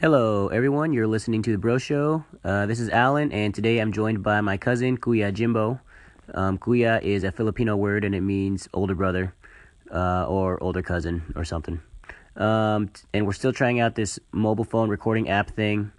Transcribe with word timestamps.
Hello, 0.00 0.46
everyone. 0.46 0.92
You're 0.92 1.08
listening 1.08 1.42
to 1.42 1.50
The 1.50 1.58
Bro 1.58 1.78
Show. 1.78 2.22
Uh, 2.44 2.66
this 2.66 2.78
is 2.78 2.88
Alan, 2.88 3.32
and 3.32 3.52
today 3.52 3.80
I'm 3.80 3.90
joined 3.90 4.22
by 4.22 4.40
my 4.40 4.56
cousin, 4.56 4.96
Kuya 4.96 5.34
Jimbo. 5.34 5.80
Um, 6.34 6.56
Kuya 6.56 7.02
is 7.02 7.24
a 7.24 7.32
Filipino 7.32 7.74
word, 7.74 8.04
and 8.04 8.14
it 8.14 8.20
means 8.20 8.68
older 8.72 8.94
brother 8.94 9.34
uh, 9.92 10.24
or 10.28 10.62
older 10.62 10.82
cousin 10.82 11.24
or 11.34 11.44
something. 11.44 11.80
Um, 12.36 12.90
and 13.12 13.26
we're 13.26 13.32
still 13.32 13.52
trying 13.52 13.80
out 13.80 13.96
this 13.96 14.20
mobile 14.30 14.62
phone 14.62 14.88
recording 14.88 15.28
app 15.30 15.50
thing. 15.50 15.90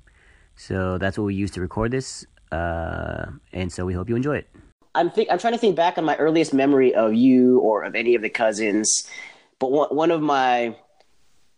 So 0.56 0.98
that's 0.98 1.18
what 1.18 1.26
we 1.26 1.36
use 1.36 1.52
to 1.52 1.60
record 1.60 1.92
this. 1.92 2.26
Uh, 2.54 3.26
and 3.52 3.70
so 3.70 3.86
we 3.86 3.94
hope 3.94 4.08
you 4.08 4.16
enjoy 4.16 4.38
it. 4.38 4.50
I'm 4.96 5.12
I'm 5.30 5.40
trying 5.40 5.54
to 5.54 5.60
think 5.60 5.76
back 5.76 5.98
on 5.98 6.06
my 6.06 6.16
earliest 6.16 6.54
memory 6.54 6.96
of 6.96 7.14
you 7.14 7.60
or 7.60 7.84
of 7.84 7.96
any 7.96 8.16
of 8.16 8.22
the 8.22 8.30
cousins. 8.30 9.10
But 9.60 9.74
one 9.74 9.90
one 9.90 10.10
of 10.10 10.22
my 10.22 10.78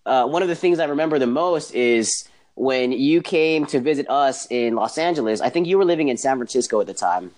uh, 0.07 0.25
one 0.25 0.41
of 0.41 0.47
the 0.47 0.55
things 0.55 0.79
I 0.79 0.85
remember 0.85 1.19
the 1.19 1.27
most 1.27 1.75
is 1.75 2.27
when 2.55 2.91
you 2.91 3.21
came 3.21 3.65
to 3.67 3.79
visit 3.79 4.09
us 4.09 4.45
in 4.49 4.75
Los 4.75 4.97
Angeles. 4.97 5.41
I 5.41 5.49
think 5.49 5.67
you 5.67 5.77
were 5.77 5.85
living 5.85 6.09
in 6.09 6.17
San 6.17 6.37
Francisco 6.37 6.79
at 6.81 6.87
the 6.87 6.93
time, 6.93 7.31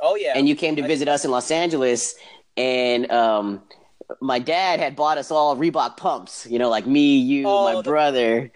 Oh 0.00 0.16
yeah. 0.16 0.32
and 0.36 0.48
you 0.48 0.56
came 0.56 0.76
to 0.76 0.82
visit 0.86 1.08
us 1.08 1.24
in 1.24 1.30
Los 1.30 1.50
Angeles. 1.50 2.14
And 2.56 3.10
um, 3.10 3.62
my 4.20 4.38
dad 4.38 4.78
had 4.80 4.94
bought 4.96 5.18
us 5.18 5.30
all 5.30 5.56
Reebok 5.56 5.96
pumps. 5.96 6.46
You 6.48 6.58
know, 6.58 6.68
like 6.70 6.86
me, 6.86 7.16
you, 7.18 7.44
Oh, 7.46 7.72
my 7.74 7.82
brother. 7.82 8.50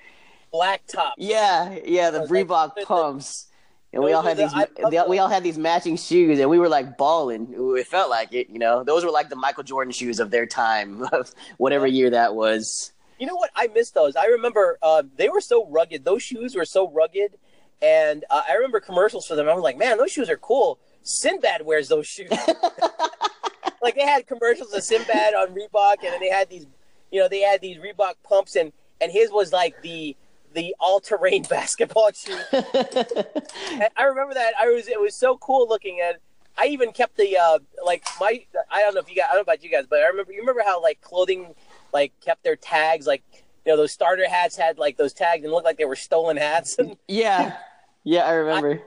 black 0.52 0.86
top. 0.86 1.14
Yeah, 1.18 1.76
yeah, 1.84 2.10
the 2.10 2.20
like, 2.20 2.28
Reebok 2.28 2.74
the- 2.76 2.86
pumps. 2.86 3.46
And 3.90 4.04
we 4.04 4.12
all 4.12 4.20
had 4.22 4.36
the- 4.36 4.48
these. 4.76 4.90
They- 4.90 5.02
we 5.08 5.18
all 5.18 5.28
had 5.28 5.42
these 5.42 5.56
matching 5.56 5.96
shoes, 5.96 6.38
and 6.38 6.50
we 6.50 6.58
were 6.58 6.68
like 6.68 6.98
balling. 6.98 7.48
It 7.78 7.86
felt 7.86 8.10
like 8.10 8.32
it, 8.34 8.50
you 8.50 8.58
know. 8.58 8.84
Those 8.84 9.02
were 9.04 9.10
like 9.10 9.30
the 9.30 9.36
Michael 9.36 9.62
Jordan 9.64 9.92
shoes 9.92 10.20
of 10.20 10.30
their 10.30 10.44
time, 10.46 11.02
of 11.12 11.32
whatever 11.56 11.86
year 11.86 12.10
that 12.10 12.34
was. 12.34 12.92
You 13.18 13.26
know 13.26 13.36
what? 13.36 13.50
I 13.56 13.68
miss 13.68 13.90
those. 13.90 14.16
I 14.16 14.26
remember 14.26 14.78
uh, 14.82 15.02
they 15.16 15.28
were 15.28 15.40
so 15.40 15.66
rugged. 15.66 16.04
Those 16.04 16.22
shoes 16.22 16.54
were 16.54 16.64
so 16.64 16.90
rugged, 16.90 17.36
and 17.82 18.24
uh, 18.30 18.42
I 18.48 18.54
remember 18.54 18.80
commercials 18.80 19.26
for 19.26 19.34
them. 19.34 19.48
I 19.48 19.54
was 19.54 19.62
like, 19.62 19.76
man, 19.76 19.98
those 19.98 20.12
shoes 20.12 20.30
are 20.30 20.36
cool. 20.36 20.78
Sinbad 21.02 21.64
wears 21.64 21.88
those 21.88 22.06
shoes. 22.06 22.30
like 23.82 23.94
they 23.94 24.06
had 24.06 24.26
commercials 24.26 24.72
of 24.72 24.82
Sinbad 24.82 25.34
on 25.34 25.48
Reebok, 25.48 25.96
and 26.02 26.12
then 26.12 26.20
they 26.20 26.28
had 26.28 26.48
these, 26.48 26.66
you 27.10 27.20
know, 27.20 27.28
they 27.28 27.40
had 27.40 27.60
these 27.60 27.78
Reebok 27.78 28.14
pumps, 28.22 28.56
and 28.56 28.72
and 29.00 29.10
his 29.12 29.30
was 29.30 29.52
like 29.52 29.80
the 29.82 30.16
the 30.54 30.74
all 30.80 31.00
terrain 31.00 31.42
basketball 31.48 32.10
shoe. 32.12 32.38
I 32.52 34.04
remember 34.04 34.34
that. 34.34 34.52
I 34.60 34.68
was 34.68 34.88
it 34.88 35.00
was 35.00 35.14
so 35.14 35.36
cool 35.38 35.68
looking 35.68 36.00
at. 36.00 36.20
I 36.60 36.66
even 36.66 36.90
kept 36.90 37.16
the 37.16 37.36
uh 37.36 37.60
like 37.84 38.02
my 38.20 38.44
I 38.70 38.80
don't 38.80 38.94
know 38.94 39.00
if 39.00 39.08
you 39.08 39.14
guys 39.14 39.26
I 39.30 39.34
don't 39.34 39.46
know 39.46 39.52
about 39.52 39.62
you 39.62 39.70
guys, 39.70 39.84
but 39.88 40.00
I 40.00 40.06
remember 40.08 40.32
you 40.32 40.40
remember 40.40 40.62
how 40.66 40.82
like 40.82 41.00
clothing 41.00 41.54
like 41.92 42.12
kept 42.20 42.44
their 42.44 42.56
tags 42.56 43.06
like 43.06 43.22
you 43.64 43.72
know 43.72 43.76
those 43.76 43.92
starter 43.92 44.28
hats 44.28 44.56
had 44.56 44.78
like 44.78 44.96
those 44.96 45.12
tags 45.12 45.44
and 45.44 45.52
looked 45.52 45.64
like 45.64 45.78
they 45.78 45.84
were 45.84 45.96
stolen 45.96 46.36
hats. 46.36 46.78
yeah, 47.08 47.56
yeah, 48.04 48.20
I 48.20 48.32
remember. 48.32 48.82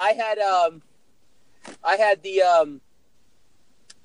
I 0.00 0.10
had 0.12 0.38
um 0.38 0.82
I 1.84 1.96
had 1.96 2.22
the 2.22 2.42
um 2.42 2.80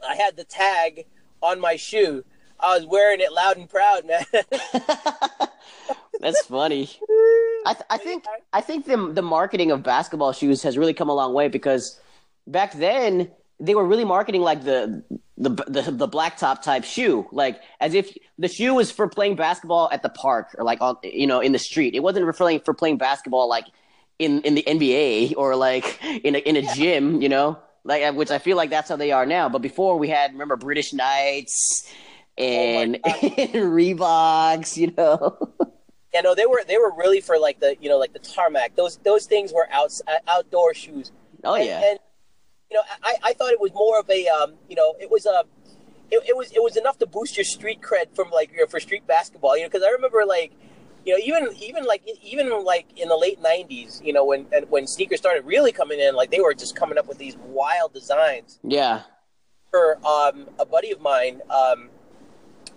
I 0.07 0.15
had 0.15 0.35
the 0.37 0.43
tag 0.43 1.05
on 1.41 1.59
my 1.59 1.75
shoe. 1.75 2.23
I 2.59 2.77
was 2.77 2.85
wearing 2.85 3.19
it 3.19 3.33
loud 3.33 3.57
and 3.57 3.67
proud, 3.69 4.05
man. 4.05 4.23
That's 6.19 6.45
funny. 6.45 6.89
I, 7.65 7.73
th- 7.73 7.85
I 7.89 7.97
think 7.97 8.25
I 8.53 8.61
think 8.61 8.85
the 8.85 9.11
the 9.11 9.21
marketing 9.21 9.71
of 9.71 9.83
basketball 9.83 10.33
shoes 10.33 10.61
has 10.63 10.77
really 10.77 10.93
come 10.93 11.09
a 11.09 11.15
long 11.15 11.33
way 11.33 11.47
because 11.47 11.99
back 12.45 12.73
then 12.73 13.31
they 13.59 13.75
were 13.75 13.85
really 13.85 14.05
marketing 14.05 14.41
like 14.41 14.63
the 14.63 15.03
the 15.41 15.49
the, 15.67 15.91
the 15.91 16.07
blacktop 16.07 16.61
type 16.61 16.83
shoe, 16.83 17.27
like 17.31 17.61
as 17.79 17.95
if 17.95 18.15
the 18.37 18.47
shoe 18.47 18.75
was 18.75 18.91
for 18.91 19.07
playing 19.07 19.35
basketball 19.35 19.89
at 19.91 20.03
the 20.03 20.09
park 20.09 20.55
or 20.57 20.63
like 20.63 20.79
on 20.81 20.97
you 21.03 21.25
know 21.25 21.39
in 21.39 21.51
the 21.51 21.59
street. 21.59 21.95
It 21.95 22.03
wasn't 22.03 22.25
for 22.25 22.33
playing 22.33 22.61
for 22.61 22.73
playing 22.73 22.97
basketball 22.97 23.49
like 23.49 23.65
in 24.19 24.41
in 24.41 24.53
the 24.53 24.63
NBA 24.63 25.33
or 25.35 25.55
like 25.55 25.99
in 26.23 26.35
a 26.35 26.37
in 26.39 26.55
a 26.55 26.61
gym, 26.75 27.21
you 27.21 27.29
know, 27.29 27.57
like 27.83 28.03
uh, 28.03 28.13
which 28.13 28.29
I 28.29 28.37
feel 28.37 28.55
like 28.55 28.69
that's 28.69 28.89
how 28.89 28.95
they 28.95 29.11
are 29.11 29.25
now. 29.25 29.49
But 29.49 29.63
before 29.63 29.97
we 29.97 30.09
had 30.09 30.31
remember 30.31 30.55
British 30.57 30.93
Knights 30.93 31.91
and, 32.37 32.99
God. 33.03 33.15
and 33.23 33.53
Reeboks, 33.53 34.77
you 34.77 34.93
know. 34.95 35.37
Yeah, 36.13 36.19
no, 36.19 36.35
they 36.35 36.45
were 36.45 36.61
they 36.67 36.77
were 36.77 36.91
really 36.97 37.21
for 37.21 37.39
like 37.39 37.61
the 37.61 37.77
you 37.79 37.87
know 37.87 37.97
like 37.97 38.11
the 38.11 38.19
tarmac. 38.19 38.75
Those 38.75 38.97
those 38.97 39.27
things 39.27 39.53
were 39.53 39.69
out 39.71 39.93
outdoor 40.27 40.73
shoes. 40.73 41.09
Oh 41.45 41.55
and, 41.55 41.65
yeah. 41.65 41.81
and 41.89 41.99
you 42.71 42.77
know 42.77 42.83
I, 43.03 43.15
I 43.23 43.33
thought 43.33 43.51
it 43.51 43.59
was 43.59 43.73
more 43.73 43.99
of 43.99 44.09
a 44.09 44.27
um, 44.27 44.53
you 44.69 44.75
know 44.75 44.95
it 44.99 45.11
was 45.11 45.25
a 45.25 45.43
it, 46.09 46.23
it 46.29 46.35
was 46.35 46.51
it 46.51 46.63
was 46.63 46.77
enough 46.77 46.97
to 46.99 47.05
boost 47.05 47.37
your 47.37 47.43
street 47.43 47.81
cred 47.81 48.15
from 48.15 48.31
like 48.31 48.51
you 48.51 48.59
know, 48.59 48.67
for 48.67 48.79
street 48.79 49.05
basketball. 49.05 49.57
You 49.57 49.63
know 49.63 49.69
because 49.69 49.83
I 49.83 49.89
remember 49.89 50.23
like 50.25 50.53
you 51.05 51.13
know 51.13 51.19
even 51.23 51.55
even 51.61 51.83
like 51.83 52.03
even 52.23 52.63
like 52.63 52.87
in 52.97 53.09
the 53.09 53.17
late 53.17 53.41
'90s 53.41 54.03
you 54.03 54.13
know 54.13 54.25
when 54.25 54.47
and 54.53 54.69
when 54.69 54.87
sneakers 54.87 55.19
started 55.19 55.45
really 55.45 55.71
coming 55.71 55.99
in 55.99 56.15
like 56.15 56.31
they 56.31 56.39
were 56.39 56.53
just 56.53 56.75
coming 56.75 56.97
up 56.97 57.07
with 57.07 57.17
these 57.17 57.35
wild 57.45 57.93
designs. 57.93 58.59
Yeah. 58.63 59.03
For 59.69 59.97
um, 60.05 60.49
a 60.59 60.65
buddy 60.65 60.91
of 60.91 60.99
mine 60.99 61.41
um, 61.49 61.89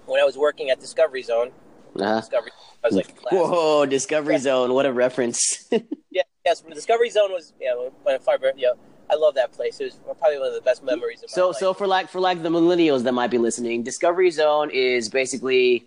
when 0.06 0.20
I 0.20 0.24
was 0.24 0.36
working 0.36 0.70
at 0.70 0.80
Discovery 0.80 1.22
Zone. 1.22 1.50
Uh-huh. 1.96 2.20
Discovery. 2.20 2.50
I 2.82 2.88
was 2.88 2.96
like, 2.96 3.16
class. 3.16 3.32
Whoa, 3.32 3.86
Discovery 3.86 4.38
Zone, 4.38 4.72
what 4.72 4.86
a 4.86 4.92
reference. 4.92 5.68
Yeah, 6.14 6.22
yes. 6.44 6.62
When 6.62 6.72
Discovery 6.72 7.10
Zone 7.10 7.32
was, 7.32 7.52
yeah, 7.60 7.74
when 8.04 8.20
Fiber, 8.20 8.52
yeah, 8.56 8.74
I 9.10 9.16
love 9.16 9.34
that 9.34 9.52
place. 9.52 9.80
It 9.80 9.84
was 9.84 10.16
probably 10.18 10.38
one 10.38 10.48
of 10.48 10.54
the 10.54 10.60
best 10.60 10.82
memories 10.82 11.22
of 11.22 11.30
so 11.30 11.48
life. 11.48 11.56
so 11.56 11.74
for 11.74 11.86
like 11.86 12.08
for 12.08 12.20
like 12.20 12.42
the 12.42 12.48
millennials 12.48 13.02
that 13.04 13.12
might 13.12 13.30
be 13.30 13.38
listening, 13.38 13.82
Discovery 13.82 14.30
Zone 14.30 14.70
is 14.70 15.08
basically 15.08 15.86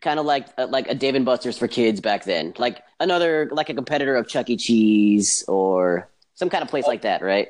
kind 0.00 0.20
of 0.20 0.26
like 0.26 0.46
uh, 0.58 0.66
like 0.66 0.88
a 0.88 0.94
Dave 0.94 1.14
and 1.14 1.24
Buster's 1.24 1.56
for 1.56 1.68
kids 1.68 2.00
back 2.00 2.24
then. 2.24 2.54
Like 2.58 2.82
another 3.00 3.48
like 3.52 3.68
a 3.68 3.74
competitor 3.74 4.16
of 4.16 4.28
Chuck 4.28 4.50
E. 4.50 4.56
Cheese 4.56 5.44
or 5.48 6.08
some 6.34 6.50
kind 6.50 6.62
of 6.62 6.68
place 6.68 6.86
like 6.86 7.02
that, 7.02 7.22
right? 7.22 7.48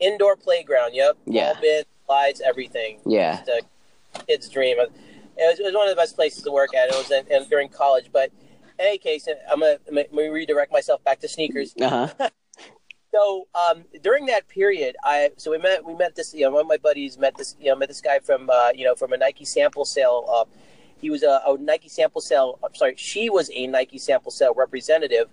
indoor 0.00 0.36
playground. 0.36 0.94
Yep. 0.94 1.18
Yeah. 1.26 1.52
Bins, 1.60 1.86
slides, 2.06 2.40
everything. 2.40 2.98
Yeah. 3.06 3.42
Just 3.44 3.48
a 4.14 4.24
kid's 4.24 4.48
dream. 4.48 4.78
It 4.80 4.90
was, 5.38 5.60
it 5.60 5.64
was 5.64 5.74
one 5.74 5.88
of 5.88 5.94
the 5.94 6.00
best 6.00 6.16
places 6.16 6.42
to 6.42 6.50
work 6.50 6.74
at. 6.74 6.88
It 6.88 6.94
was 6.96 7.10
in, 7.10 7.26
in, 7.30 7.48
during 7.48 7.68
college, 7.68 8.10
but 8.12 8.32
in 8.78 8.86
any 8.86 8.98
case, 8.98 9.28
I'm 9.50 9.60
gonna, 9.60 9.76
I'm 9.88 9.94
gonna 9.94 10.32
redirect 10.32 10.72
myself 10.72 11.04
back 11.04 11.20
to 11.20 11.28
sneakers. 11.28 11.74
Uh-huh. 11.80 12.30
So 13.12 13.48
um, 13.54 13.84
during 14.02 14.26
that 14.26 14.46
period, 14.48 14.94
I 15.02 15.30
so 15.36 15.50
we 15.50 15.58
met 15.58 15.84
we 15.84 15.94
met 15.94 16.14
this 16.14 16.32
you 16.32 16.42
know 16.42 16.50
one 16.50 16.62
of 16.62 16.68
my 16.68 16.76
buddies 16.76 17.18
met 17.18 17.36
this 17.36 17.56
you 17.60 17.70
know 17.70 17.76
met 17.76 17.88
this 17.88 18.00
guy 18.00 18.20
from 18.20 18.48
uh, 18.50 18.70
you 18.74 18.84
know 18.84 18.94
from 18.94 19.12
a 19.12 19.16
Nike 19.16 19.44
sample 19.44 19.84
sale. 19.84 20.26
Uh, 20.32 20.44
he 21.00 21.10
was 21.10 21.22
a, 21.22 21.40
a 21.46 21.56
Nike 21.58 21.88
sample 21.88 22.20
sale. 22.20 22.58
I'm 22.62 22.74
sorry, 22.74 22.94
she 22.96 23.30
was 23.30 23.50
a 23.52 23.66
Nike 23.66 23.98
sample 23.98 24.30
sale 24.30 24.54
representative, 24.54 25.28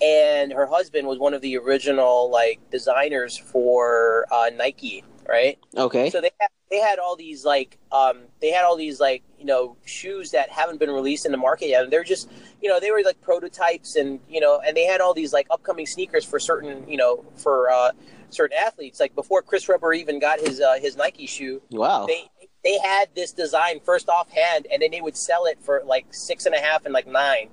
and 0.00 0.52
her 0.52 0.66
husband 0.66 1.08
was 1.08 1.18
one 1.18 1.34
of 1.34 1.40
the 1.40 1.56
original 1.56 2.30
like 2.30 2.60
designers 2.70 3.36
for 3.36 4.26
uh, 4.30 4.50
Nike, 4.54 5.02
right? 5.28 5.58
Okay. 5.76 6.10
So 6.10 6.20
they 6.20 6.30
had, 6.40 6.48
they 6.70 6.78
had 6.80 6.98
all 6.98 7.16
these 7.16 7.44
like 7.44 7.78
um, 7.92 8.22
they 8.40 8.50
had 8.50 8.64
all 8.64 8.76
these 8.76 9.00
like 9.00 9.22
you 9.38 9.44
know 9.44 9.76
shoes 9.84 10.30
that 10.32 10.50
haven't 10.50 10.78
been 10.78 10.90
released 10.90 11.26
in 11.26 11.32
the 11.32 11.38
market 11.38 11.68
yet, 11.68 11.84
and 11.84 11.92
they're 11.92 12.04
just 12.04 12.30
you 12.62 12.68
know 12.68 12.80
they 12.80 12.90
were 12.90 13.02
like 13.04 13.20
prototypes, 13.20 13.96
and 13.96 14.20
you 14.28 14.40
know, 14.40 14.60
and 14.66 14.76
they 14.76 14.84
had 14.84 15.00
all 15.00 15.14
these 15.14 15.32
like 15.32 15.46
upcoming 15.50 15.86
sneakers 15.86 16.24
for 16.24 16.38
certain 16.38 16.88
you 16.88 16.96
know 16.96 17.24
for 17.36 17.70
uh, 17.70 17.92
certain 18.30 18.56
athletes. 18.58 18.98
Like 19.00 19.14
before 19.14 19.42
Chris 19.42 19.68
Webber 19.68 19.92
even 19.92 20.18
got 20.18 20.40
his 20.40 20.60
uh, 20.60 20.78
his 20.80 20.96
Nike 20.96 21.26
shoe, 21.26 21.62
Wow. 21.70 22.06
they 22.06 22.28
they 22.64 22.78
had 22.78 23.08
this 23.14 23.32
design 23.32 23.80
first 23.84 24.08
offhand, 24.08 24.66
and 24.72 24.82
then 24.82 24.90
they 24.90 25.00
would 25.00 25.16
sell 25.16 25.44
it 25.46 25.58
for 25.60 25.82
like 25.86 26.06
six 26.10 26.46
and 26.46 26.54
a 26.54 26.58
half 26.58 26.84
and 26.84 26.92
like 26.92 27.06
nine. 27.06 27.48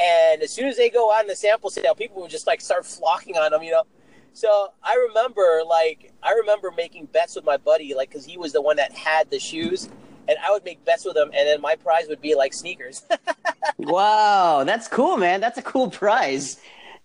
And 0.00 0.42
as 0.42 0.52
soon 0.52 0.66
as 0.66 0.76
they 0.76 0.90
go 0.90 1.10
on 1.10 1.26
the 1.26 1.34
sample 1.34 1.70
sale, 1.70 1.94
people 1.94 2.22
would 2.22 2.30
just 2.30 2.46
like 2.46 2.60
start 2.60 2.86
flocking 2.86 3.36
on 3.36 3.50
them, 3.52 3.62
you 3.62 3.72
know. 3.72 3.82
So 4.32 4.68
I 4.82 4.94
remember, 5.08 5.62
like, 5.66 6.12
I 6.22 6.32
remember 6.32 6.70
making 6.76 7.06
bets 7.06 7.34
with 7.36 7.44
my 7.44 7.56
buddy, 7.56 7.94
like, 7.94 8.10
because 8.10 8.24
he 8.24 8.36
was 8.38 8.52
the 8.52 8.62
one 8.62 8.76
that 8.76 8.92
had 8.92 9.30
the 9.30 9.38
shoes, 9.38 9.88
and 10.28 10.36
I 10.44 10.50
would 10.50 10.64
make 10.64 10.84
bets 10.84 11.04
with 11.04 11.16
him, 11.16 11.30
and 11.34 11.48
then 11.48 11.60
my 11.60 11.74
prize 11.74 12.06
would 12.08 12.20
be 12.20 12.34
like 12.34 12.52
sneakers. 12.54 13.02
Wow, 13.78 14.64
that's 14.64 14.88
cool, 14.88 15.16
man. 15.16 15.40
That's 15.40 15.56
a 15.56 15.62
cool 15.62 15.88
prize. 15.88 16.58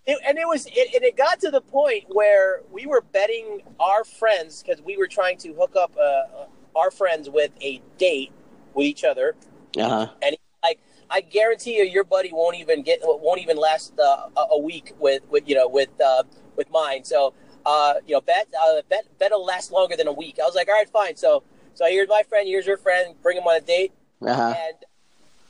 It, 0.08 0.18
and 0.28 0.40
it 0.40 0.48
was, 0.48 0.66
it, 0.66 0.96
and 0.96 1.04
it 1.04 1.16
got 1.16 1.40
to 1.42 1.52
the 1.52 1.62
point 1.62 2.06
where 2.08 2.62
we 2.72 2.88
were 2.88 3.02
betting 3.02 3.62
our 3.80 4.04
friends 4.04 4.64
because 4.64 4.82
we 4.82 4.98
were 4.98 5.06
trying 5.08 5.38
to 5.40 5.54
hook 5.54 5.76
up 5.80 5.96
uh, 6.02 6.46
our 6.76 6.90
friends 6.90 7.30
with 7.30 7.52
a 7.62 7.80
date 8.00 8.32
with 8.74 8.88
each 8.88 9.04
other, 9.04 9.36
Uh-huh. 9.78 10.08
and 10.24 10.36
like, 10.64 10.80
I 11.12 11.22
guarantee 11.22 11.78
you, 11.78 11.84
your 11.84 12.04
buddy 12.06 12.32
won't 12.34 12.58
even 12.58 12.82
get, 12.82 13.00
won't 13.04 13.40
even 13.40 13.58
last 13.58 13.94
uh, 14.00 14.30
a- 14.36 14.48
a 14.54 14.58
week 14.58 14.94
with, 15.00 15.22
with, 15.30 15.48
you 15.48 15.54
know, 15.56 15.68
with, 15.68 15.90
uh, 16.04 16.24
with 16.56 16.70
mine. 16.72 17.04
So, 17.04 17.34
uh, 17.66 17.96
you 18.06 18.16
know, 18.16 18.22
bet, 18.22 18.48
uh, 18.60 18.82
bet, 18.90 19.06
bet'll 19.20 19.46
last 19.46 19.72
longer 19.72 19.96
than 19.96 20.08
a 20.08 20.14
week. 20.14 20.38
I 20.42 20.46
was 20.46 20.56
like, 20.56 20.68
all 20.68 20.74
right, 20.74 20.90
fine. 20.90 21.16
So, 21.16 21.44
so 21.74 21.86
here's 21.86 22.10
my 22.10 22.24
friend, 22.28 22.48
here's 22.48 22.66
your 22.66 22.78
friend, 22.78 23.16
bring 23.22 23.38
him 23.38 23.44
on 23.44 23.58
a 23.58 23.62
date. 23.62 23.94
Uh-huh. 24.22 24.54
and 24.58 24.78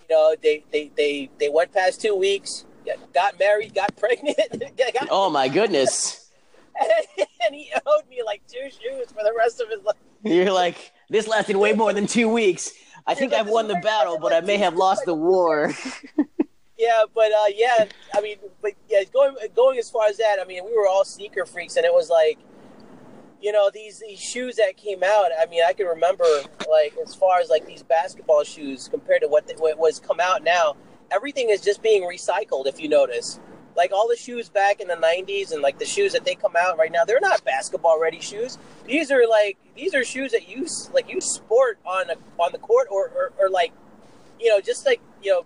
you 0.09 0.15
know 0.15 0.35
they 0.41 0.63
they 0.71 0.91
they 0.97 1.29
they 1.39 1.47
went 1.47 1.71
past 1.71 2.01
two 2.01 2.15
weeks 2.15 2.65
got 3.13 3.37
married 3.37 3.73
got 3.75 3.95
pregnant 3.97 4.37
got, 4.77 5.07
Oh 5.09 5.29
my 5.29 5.47
goodness. 5.47 6.31
and 7.45 7.53
he 7.53 7.71
owed 7.85 8.09
me 8.09 8.21
like 8.25 8.41
two 8.47 8.69
shoes 8.69 9.07
for 9.07 9.23
the 9.23 9.33
rest 9.37 9.61
of 9.61 9.69
his 9.69 9.83
life 9.83 9.95
You're 10.23 10.51
like, 10.51 10.91
this 11.09 11.27
lasted 11.27 11.55
way 11.55 11.73
more 11.73 11.93
than 11.93 12.07
two 12.07 12.27
weeks. 12.27 12.71
I 13.05 13.13
think 13.13 13.33
I've 13.33 13.47
won 13.47 13.67
the 13.67 13.75
battle, 13.75 14.17
but 14.17 14.33
I 14.33 14.41
may 14.41 14.57
have 14.57 14.75
lost 14.75 15.05
the 15.05 15.13
war. 15.13 15.71
yeah, 16.77 17.03
but 17.13 17.31
uh, 17.31 17.45
yeah, 17.53 17.85
I 18.15 18.21
mean, 18.21 18.37
but 18.61 18.71
yeah, 18.93 19.03
going 19.11 19.35
going 19.55 19.79
as 19.79 19.89
far 19.89 20.05
as 20.07 20.17
that, 20.17 20.37
I 20.39 20.45
mean, 20.45 20.63
we 20.65 20.75
were 20.75 20.87
all 20.87 21.03
sneaker 21.03 21.45
freaks, 21.45 21.77
and 21.77 21.85
it 21.85 21.93
was 21.93 22.09
like, 22.09 22.37
you 23.41 23.51
know, 23.51 23.71
these 23.73 23.99
these 23.99 24.19
shoes 24.19 24.57
that 24.57 24.77
came 24.77 25.03
out. 25.03 25.29
I 25.41 25.47
mean, 25.47 25.63
I 25.67 25.73
can 25.73 25.87
remember 25.87 26.25
like 26.69 26.93
as 27.03 27.15
far 27.15 27.39
as 27.39 27.49
like 27.49 27.65
these 27.65 27.81
basketball 27.81 28.43
shoes 28.43 28.87
compared 28.87 29.21
to 29.21 29.27
what, 29.27 29.47
the, 29.47 29.55
what 29.55 29.79
was 29.79 29.99
come 29.99 30.19
out 30.19 30.43
now. 30.43 30.75
Everything 31.11 31.49
is 31.49 31.61
just 31.61 31.81
being 31.81 32.03
recycled. 32.03 32.67
If 32.67 32.79
you 32.79 32.87
notice, 32.87 33.39
like 33.75 33.91
all 33.91 34.07
the 34.07 34.15
shoes 34.15 34.47
back 34.47 34.79
in 34.79 34.87
the 34.87 34.95
'90s 34.95 35.51
and 35.51 35.63
like 35.63 35.79
the 35.79 35.85
shoes 35.85 36.13
that 36.13 36.23
they 36.23 36.35
come 36.35 36.53
out 36.55 36.77
right 36.77 36.91
now, 36.91 37.03
they're 37.03 37.19
not 37.19 37.43
basketball 37.43 37.99
ready 37.99 38.19
shoes. 38.19 38.59
These 38.85 39.09
are 39.09 39.27
like 39.27 39.57
these 39.75 39.95
are 39.95 40.03
shoes 40.03 40.31
that 40.33 40.47
you 40.47 40.67
like 40.93 41.09
you 41.09 41.19
sport 41.19 41.79
on 41.83 42.11
a, 42.11 42.15
on 42.39 42.51
the 42.51 42.59
court 42.59 42.89
or, 42.91 43.07
or, 43.09 43.33
or 43.39 43.49
like 43.49 43.73
you 44.39 44.49
know 44.49 44.59
just 44.59 44.85
like 44.85 45.01
you 45.23 45.31
know 45.31 45.45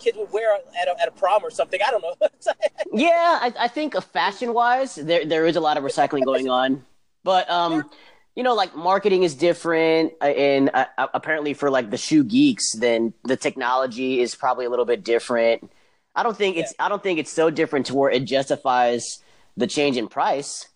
kids 0.00 0.18
would 0.18 0.32
wear 0.32 0.54
at 0.54 0.88
a, 0.88 1.00
at 1.00 1.08
a 1.08 1.12
prom 1.12 1.44
or 1.44 1.50
something. 1.50 1.80
I 1.86 1.90
don't 1.90 2.02
know. 2.02 2.28
yeah, 2.92 3.38
I, 3.42 3.52
I 3.58 3.68
think 3.68 4.00
fashion 4.02 4.52
wise, 4.52 4.96
there 4.96 5.24
there 5.24 5.46
is 5.46 5.56
a 5.56 5.60
lot 5.60 5.76
of 5.76 5.84
recycling 5.84 6.24
going 6.24 6.48
on, 6.48 6.84
but 7.22 7.48
um, 7.50 7.88
you 8.34 8.42
know, 8.42 8.54
like 8.54 8.74
marketing 8.74 9.22
is 9.22 9.34
different, 9.34 10.12
uh, 10.20 10.26
and 10.26 10.70
uh, 10.72 10.86
apparently 11.14 11.54
for 11.54 11.70
like 11.70 11.90
the 11.90 11.96
shoe 11.96 12.24
geeks, 12.24 12.72
then 12.72 13.12
the 13.24 13.36
technology 13.36 14.20
is 14.20 14.34
probably 14.34 14.64
a 14.64 14.70
little 14.70 14.84
bit 14.84 15.04
different. 15.04 15.70
I 16.14 16.22
don't 16.22 16.36
think 16.36 16.56
it's 16.56 16.74
yeah. 16.78 16.86
I 16.86 16.88
don't 16.88 17.02
think 17.02 17.18
it's 17.18 17.32
so 17.32 17.50
different 17.50 17.86
to 17.86 17.94
where 17.94 18.10
it 18.10 18.24
justifies 18.24 19.22
the 19.56 19.66
change 19.66 19.96
in 19.96 20.08
price 20.08 20.68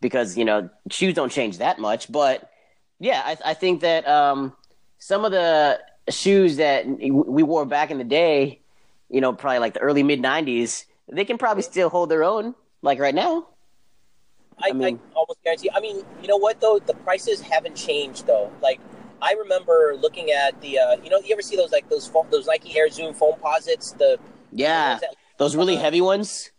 because 0.00 0.36
you 0.36 0.44
know 0.44 0.68
shoes 0.90 1.14
don't 1.14 1.32
change 1.32 1.58
that 1.58 1.78
much, 1.78 2.10
but 2.10 2.50
yeah, 2.98 3.22
I, 3.24 3.36
I 3.50 3.54
think 3.54 3.82
that 3.82 4.06
um, 4.08 4.54
some 4.98 5.24
of 5.24 5.32
the 5.32 5.80
shoes 6.08 6.56
that 6.56 6.86
we 6.86 7.42
wore 7.42 7.64
back 7.64 7.90
in 7.90 7.98
the 7.98 8.04
day, 8.04 8.60
you 9.08 9.20
know, 9.20 9.32
probably 9.32 9.58
like 9.58 9.74
the 9.74 9.80
early 9.80 10.02
mid 10.02 10.20
'90s, 10.20 10.84
they 11.08 11.24
can 11.24 11.38
probably 11.38 11.62
still 11.62 11.88
hold 11.88 12.10
their 12.10 12.24
own, 12.24 12.54
like 12.82 12.98
right 12.98 13.14
now. 13.14 13.48
I, 14.62 14.70
I, 14.70 14.72
mean, 14.72 14.98
I 15.14 15.14
almost 15.14 15.42
guarantee. 15.44 15.70
I 15.74 15.80
mean, 15.80 16.02
you 16.22 16.28
know 16.28 16.36
what 16.36 16.60
though? 16.60 16.78
The 16.78 16.94
prices 16.94 17.40
haven't 17.40 17.76
changed 17.76 18.26
though. 18.26 18.50
Like 18.62 18.80
I 19.20 19.32
remember 19.32 19.96
looking 19.98 20.30
at 20.30 20.60
the, 20.60 20.78
uh, 20.78 20.96
you 21.02 21.10
know, 21.10 21.20
you 21.20 21.32
ever 21.32 21.42
see 21.42 21.56
those 21.56 21.72
like 21.72 21.88
those 21.90 22.06
foam, 22.06 22.26
those 22.30 22.46
Nike 22.46 22.78
Air 22.78 22.88
Zoom 22.88 23.14
Foamposites? 23.14 23.96
The 23.98 24.18
yeah, 24.52 24.94
the 24.94 25.00
that, 25.00 25.16
those 25.38 25.56
really 25.56 25.76
uh, 25.76 25.80
heavy 25.80 26.00
ones. 26.00 26.50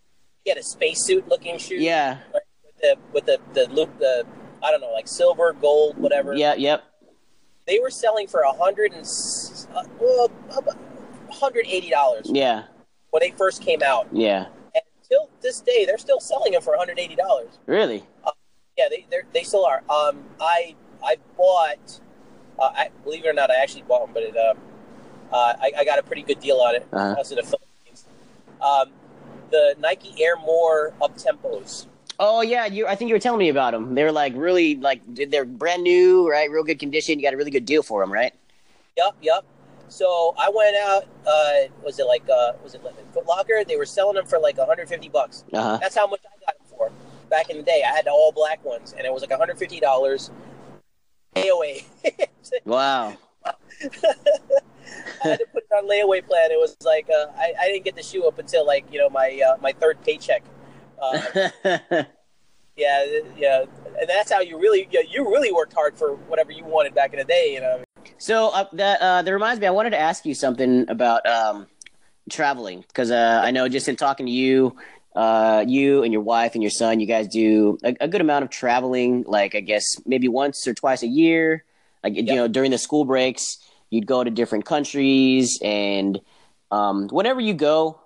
Yeah, 0.45 0.55
the 0.55 0.63
spacesuit 0.63 1.27
looking 1.27 1.57
shoe. 1.57 1.75
Yeah, 1.75 2.19
with 2.33 2.77
the 2.81 2.95
with 3.13 3.25
the 3.25 3.39
the 3.53 3.73
loop 3.73 3.97
the 3.99 4.25
I 4.63 4.71
don't 4.71 4.81
know 4.81 4.91
like 4.91 5.07
silver, 5.07 5.53
gold, 5.53 5.97
whatever. 5.97 6.33
Yeah, 6.35 6.53
yep 6.55 6.83
they 7.67 7.79
were 7.79 7.89
selling 7.89 8.27
for 8.27 8.41
a 8.41 8.51
hundred 8.51 8.93
and 8.93 9.05
uh, 9.75 9.83
well, 9.99 10.31
hundred 11.29 11.67
eighty 11.67 11.89
dollars. 11.89 12.25
Yeah, 12.29 12.63
when 13.11 13.21
they 13.21 13.31
first 13.31 13.61
came 13.61 13.83
out. 13.83 14.07
Yeah, 14.11 14.45
and 14.73 14.83
till 15.07 15.29
this 15.41 15.61
day, 15.61 15.85
they're 15.85 15.97
still 15.97 16.19
selling 16.19 16.53
them 16.53 16.61
for 16.61 16.71
one 16.71 16.79
hundred 16.79 16.99
eighty 16.99 17.15
dollars. 17.15 17.59
Really? 17.65 18.03
Uh, 18.23 18.31
yeah, 18.77 18.85
they 18.89 19.05
they 19.33 19.43
still 19.43 19.65
are. 19.65 19.83
Um, 19.89 20.23
I 20.39 20.75
I 21.03 21.17
bought. 21.35 21.99
Uh, 22.59 22.71
I 22.73 22.89
believe 23.03 23.23
it 23.23 23.27
or 23.27 23.33
not, 23.33 23.51
I 23.51 23.61
actually 23.61 23.83
bought 23.83 24.05
them, 24.05 24.13
but 24.15 24.23
it 24.23 24.35
um, 24.35 24.57
uh, 25.31 25.53
I, 25.61 25.71
I 25.77 25.85
got 25.85 25.99
a 25.99 26.03
pretty 26.03 26.23
good 26.23 26.39
deal 26.39 26.57
on 26.57 26.73
it. 26.73 26.87
Uh-huh. 26.91 27.13
I 27.15 27.19
was 27.19 27.31
in 27.31 27.35
the 27.35 27.43
Philippines. 27.43 28.05
Um, 28.61 28.91
the 29.51 29.75
Nike 29.77 30.23
Air 30.23 30.37
More 30.37 30.93
Uptempos. 30.99 31.87
Oh 32.19 32.41
yeah, 32.41 32.65
you. 32.65 32.87
I 32.87 32.95
think 32.95 33.09
you 33.09 33.15
were 33.15 33.19
telling 33.19 33.39
me 33.39 33.49
about 33.49 33.73
them. 33.73 33.93
They're 33.93 34.11
like 34.11 34.33
really 34.35 34.75
like 34.75 35.01
they're 35.07 35.45
brand 35.45 35.83
new, 35.83 36.29
right? 36.29 36.49
Real 36.49 36.63
good 36.63 36.79
condition. 36.79 37.19
You 37.19 37.25
got 37.25 37.33
a 37.33 37.37
really 37.37 37.51
good 37.51 37.65
deal 37.65 37.83
for 37.83 38.01
them, 38.01 38.11
right? 38.11 38.33
Yep, 38.97 39.17
yep. 39.21 39.45
So 39.89 40.33
I 40.37 40.49
went 40.53 40.75
out. 40.77 41.03
Uh, 41.25 41.71
was 41.83 41.99
it 41.99 42.05
like 42.05 42.23
uh, 42.29 42.53
was 42.63 42.73
it 42.73 42.81
Foot 43.13 43.25
Locker? 43.27 43.63
They 43.65 43.77
were 43.77 43.85
selling 43.85 44.15
them 44.15 44.25
for 44.25 44.39
like 44.39 44.57
150 44.57 45.09
bucks. 45.09 45.43
Uh-huh. 45.53 45.77
That's 45.79 45.95
how 45.95 46.07
much 46.07 46.21
I 46.25 46.45
got 46.45 46.57
them 46.57 46.67
for 46.67 46.91
back 47.29 47.49
in 47.49 47.57
the 47.57 47.63
day. 47.63 47.83
I 47.87 47.95
had 47.95 48.05
the 48.05 48.11
all 48.11 48.31
black 48.31 48.63
ones, 48.65 48.93
and 48.97 49.05
it 49.05 49.13
was 49.13 49.21
like 49.21 49.29
150 49.29 49.79
dollars. 49.79 50.31
AOA. 51.35 51.85
wow. 52.65 53.15
I 53.45 55.29
had 55.29 55.39
to 55.39 55.45
put 55.53 55.63
it 55.63 55.71
on 55.71 55.87
layaway 55.87 56.25
plan. 56.25 56.51
It 56.51 56.59
was 56.59 56.75
like 56.83 57.07
uh, 57.09 57.27
I, 57.37 57.53
I 57.61 57.67
didn't 57.67 57.85
get 57.85 57.95
the 57.95 58.01
shoe 58.03 58.27
up 58.27 58.39
until 58.39 58.65
like 58.65 58.91
you 58.91 58.97
know 58.99 59.09
my 59.09 59.39
uh, 59.47 59.57
my 59.61 59.71
third 59.73 60.01
paycheck. 60.03 60.43
Uh, 61.01 61.21
yeah, 62.75 63.05
yeah, 63.37 63.65
and 63.99 64.09
that's 64.09 64.31
how 64.31 64.39
you 64.39 64.59
really 64.59 64.87
yeah, 64.91 65.01
you 65.07 65.29
really 65.29 65.51
worked 65.51 65.73
hard 65.73 65.97
for 65.97 66.15
whatever 66.15 66.51
you 66.51 66.63
wanted 66.63 66.93
back 66.93 67.13
in 67.13 67.19
the 67.19 67.25
day. 67.25 67.53
You 67.53 67.61
know. 67.61 67.83
So 68.17 68.49
uh, 68.49 68.65
that 68.73 69.01
uh, 69.01 69.21
that 69.21 69.31
reminds 69.31 69.59
me, 69.59 69.67
I 69.67 69.71
wanted 69.71 69.91
to 69.91 69.99
ask 69.99 70.25
you 70.25 70.33
something 70.33 70.89
about 70.89 71.25
um, 71.25 71.67
traveling 72.29 72.83
because 72.87 73.11
uh, 73.11 73.41
I 73.43 73.51
know 73.51 73.67
just 73.67 73.87
in 73.87 73.95
talking 73.95 74.25
to 74.25 74.31
you, 74.31 74.75
uh, 75.15 75.63
you 75.67 76.03
and 76.03 76.13
your 76.13 76.21
wife 76.21 76.53
and 76.53 76.63
your 76.63 76.69
son, 76.69 76.99
you 76.99 77.07
guys 77.07 77.27
do 77.27 77.77
a, 77.83 77.95
a, 78.01 78.07
good 78.07 78.21
amount 78.21 78.43
of 78.43 78.49
traveling. 78.49 79.23
Like 79.27 79.55
I 79.55 79.61
guess 79.61 79.99
maybe 80.05 80.27
once 80.27 80.67
or 80.67 80.73
twice 80.73 81.03
a 81.03 81.07
year. 81.07 81.63
Like 82.03 82.15
yep. 82.15 82.25
you 82.25 82.35
know, 82.35 82.47
during 82.47 82.71
the 82.71 82.77
school 82.77 83.05
breaks, 83.05 83.57
you'd 83.89 84.05
go 84.05 84.23
to 84.23 84.29
different 84.29 84.65
countries, 84.65 85.59
and 85.61 86.19
um, 86.71 87.07
whenever 87.07 87.41
you 87.41 87.53
go, 87.53 87.99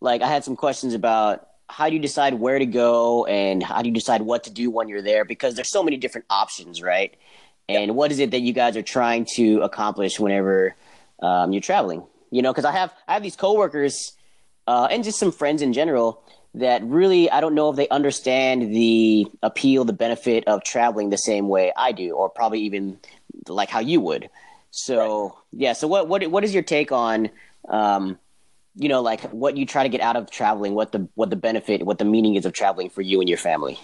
like 0.00 0.22
I 0.22 0.26
had 0.26 0.44
some 0.44 0.56
questions 0.56 0.94
about 0.94 1.46
how 1.70 1.88
do 1.88 1.94
you 1.94 2.00
decide 2.00 2.34
where 2.34 2.58
to 2.58 2.66
go 2.66 3.24
and 3.26 3.62
how 3.62 3.80
do 3.80 3.88
you 3.88 3.94
decide 3.94 4.22
what 4.22 4.44
to 4.44 4.50
do 4.50 4.70
when 4.70 4.88
you're 4.88 5.02
there 5.02 5.24
because 5.24 5.54
there's 5.54 5.70
so 5.70 5.82
many 5.82 5.96
different 5.96 6.26
options 6.28 6.82
right 6.82 7.16
and 7.68 7.86
yep. 7.86 7.94
what 7.94 8.10
is 8.10 8.18
it 8.18 8.32
that 8.32 8.40
you 8.40 8.52
guys 8.52 8.76
are 8.76 8.82
trying 8.82 9.24
to 9.24 9.60
accomplish 9.62 10.18
whenever 10.18 10.74
um, 11.22 11.52
you're 11.52 11.62
traveling 11.62 12.02
you 12.30 12.42
know 12.42 12.52
because 12.52 12.64
i 12.64 12.72
have 12.72 12.92
i 13.06 13.14
have 13.14 13.22
these 13.22 13.36
coworkers 13.36 14.12
uh, 14.66 14.88
and 14.90 15.04
just 15.04 15.18
some 15.18 15.32
friends 15.32 15.62
in 15.62 15.72
general 15.72 16.22
that 16.54 16.82
really 16.82 17.30
i 17.30 17.40
don't 17.40 17.54
know 17.54 17.70
if 17.70 17.76
they 17.76 17.88
understand 17.88 18.74
the 18.74 19.26
appeal 19.42 19.84
the 19.84 19.92
benefit 19.92 20.46
of 20.48 20.64
traveling 20.64 21.10
the 21.10 21.18
same 21.18 21.48
way 21.48 21.72
i 21.76 21.92
do 21.92 22.10
or 22.12 22.28
probably 22.28 22.60
even 22.60 22.98
like 23.48 23.70
how 23.70 23.80
you 23.80 24.00
would 24.00 24.28
so 24.72 25.24
right. 25.24 25.32
yeah 25.52 25.72
so 25.72 25.86
what 25.86 26.08
what 26.08 26.26
what 26.30 26.42
is 26.42 26.52
your 26.52 26.62
take 26.62 26.90
on 26.90 27.30
um, 27.68 28.18
you 28.80 28.88
know, 28.88 29.02
like 29.02 29.20
what 29.30 29.58
you 29.58 29.66
try 29.66 29.82
to 29.82 29.90
get 29.90 30.00
out 30.00 30.16
of 30.16 30.30
traveling, 30.30 30.74
what 30.74 30.90
the 30.90 31.06
what 31.14 31.28
the 31.28 31.36
benefit, 31.36 31.84
what 31.84 31.98
the 31.98 32.04
meaning 32.06 32.36
is 32.36 32.46
of 32.46 32.54
traveling 32.54 32.88
for 32.88 33.02
you 33.02 33.20
and 33.20 33.28
your 33.28 33.36
family. 33.36 33.78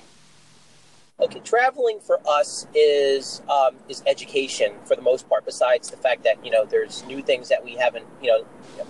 Okay, 1.21 1.39
traveling 1.41 2.01
for 2.01 2.19
us 2.27 2.67
is 2.75 3.43
um, 3.51 3.77
is 3.91 4.03
education 4.07 4.73
for 4.87 4.97
the 4.97 5.03
most 5.03 5.29
part. 5.29 5.45
Besides 5.45 5.91
the 5.91 5.99
fact 5.99 6.25
that 6.25 6.43
you 6.43 6.51
know 6.51 6.65
there's 6.65 7.05
new 7.05 7.21
things 7.21 7.51
that 7.51 7.63
we 7.63 7.75
haven't, 7.75 8.07
you 8.23 8.29
know, 8.29 8.47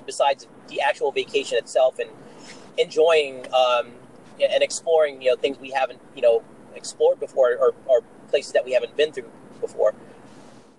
besides 0.07 0.47
the 0.69 0.81
actual 0.81 1.11
vacation 1.11 1.59
itself 1.59 1.99
and 1.99 2.09
enjoying 2.79 3.45
um, 3.53 3.91
and 4.41 4.63
exploring, 4.63 5.21
you 5.21 5.31
know, 5.31 5.37
things 5.37 5.59
we 5.59 5.73
haven't, 5.73 6.01
you 6.15 6.23
know, 6.23 6.45
explored 6.77 7.19
before 7.19 7.57
or, 7.57 7.75
or 7.87 8.03
places 8.29 8.53
that 8.53 8.65
we 8.65 8.73
haven't 8.73 8.97
been 8.97 9.13
through 9.13 9.31
before. 9.61 9.93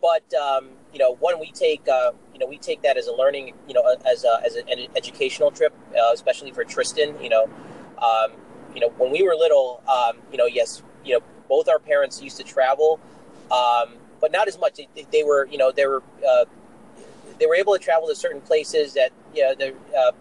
But 0.07 0.33
um, 0.39 0.69
you 0.93 0.99
know, 0.99 1.15
one 1.15 1.37
we 1.37 1.51
take 1.51 1.85
uh, 1.89 2.11
you 2.31 2.39
know 2.39 2.45
we 2.47 2.57
take 2.57 2.81
that 2.83 2.95
as 2.95 3.07
a 3.07 3.11
learning, 3.11 3.53
you 3.67 3.73
know, 3.73 3.83
as 4.09 4.23
a, 4.23 4.41
as 4.45 4.55
an 4.55 4.65
educational 4.95 5.51
trip, 5.51 5.73
uh, 5.93 6.13
especially 6.13 6.51
for 6.51 6.63
Tristan. 6.63 7.21
You 7.21 7.27
know, 7.27 7.43
um, 7.97 8.31
you 8.73 8.79
know, 8.79 8.87
when 8.97 9.11
we 9.11 9.21
were 9.21 9.35
little, 9.35 9.83
um, 9.85 10.19
you 10.31 10.37
know, 10.37 10.45
yes, 10.45 10.81
you 11.03 11.13
know, 11.13 11.19
both 11.49 11.67
our 11.67 11.77
parents 11.77 12.21
used 12.21 12.37
to 12.37 12.43
travel, 12.43 13.01
um, 13.51 13.95
but 14.21 14.31
not 14.31 14.47
as 14.47 14.57
much. 14.57 14.77
They, 14.77 14.87
they, 15.11 15.23
were, 15.23 15.45
you 15.51 15.57
know, 15.57 15.73
they 15.73 15.85
were 15.85 16.01
uh, 16.25 16.45
they 17.37 17.45
were 17.45 17.55
able 17.55 17.73
to 17.73 17.79
travel 17.79 18.07
to 18.07 18.15
certain 18.15 18.39
places 18.39 18.93
that 18.93 19.11
you 19.35 19.41
know, 19.41 19.55
they're, 19.59 19.73
uh, 19.97 20.11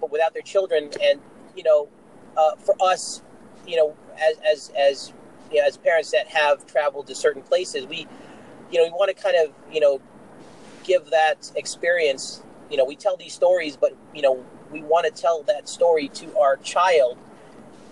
but 0.00 0.10
without 0.10 0.32
their 0.32 0.42
children, 0.42 0.88
and 1.02 1.20
you 1.54 1.62
know, 1.62 1.88
uh, 2.38 2.56
for 2.56 2.74
us, 2.80 3.20
you 3.66 3.76
know, 3.76 3.94
as 4.16 4.38
as 4.50 4.72
as 4.78 5.12
you 5.52 5.60
know, 5.60 5.66
as 5.66 5.76
parents 5.76 6.10
that 6.12 6.26
have 6.28 6.66
traveled 6.66 7.06
to 7.08 7.14
certain 7.14 7.42
places, 7.42 7.86
we 7.86 8.06
you 8.70 8.78
know, 8.78 8.84
we 8.84 8.90
want 8.90 9.14
to 9.14 9.22
kind 9.22 9.36
of, 9.36 9.52
you 9.72 9.80
know, 9.80 10.00
give 10.84 11.10
that 11.10 11.50
experience. 11.54 12.42
You 12.70 12.76
know, 12.76 12.84
we 12.84 12.96
tell 12.96 13.16
these 13.16 13.32
stories, 13.32 13.76
but 13.76 13.96
you 14.14 14.22
know, 14.22 14.44
we 14.70 14.82
want 14.82 15.06
to 15.06 15.22
tell 15.22 15.42
that 15.44 15.68
story 15.68 16.08
to 16.08 16.38
our 16.38 16.56
child 16.56 17.18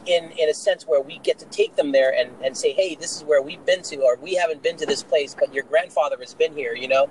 in 0.06 0.30
in 0.32 0.48
a 0.48 0.54
sense 0.54 0.86
where 0.86 1.00
we 1.00 1.18
get 1.18 1.38
to 1.38 1.46
take 1.46 1.76
them 1.76 1.92
there 1.92 2.14
and, 2.14 2.30
and 2.42 2.56
say, 2.56 2.72
hey, 2.72 2.94
this 2.94 3.16
is 3.16 3.24
where 3.24 3.40
we've 3.42 3.64
been 3.64 3.82
to, 3.82 4.00
or 4.02 4.16
we 4.16 4.34
haven't 4.34 4.62
been 4.62 4.76
to 4.76 4.86
this 4.86 5.02
place, 5.02 5.34
but 5.38 5.52
your 5.54 5.64
grandfather 5.64 6.16
has 6.20 6.34
been 6.34 6.54
here. 6.54 6.74
You 6.74 6.88
know, 6.88 7.04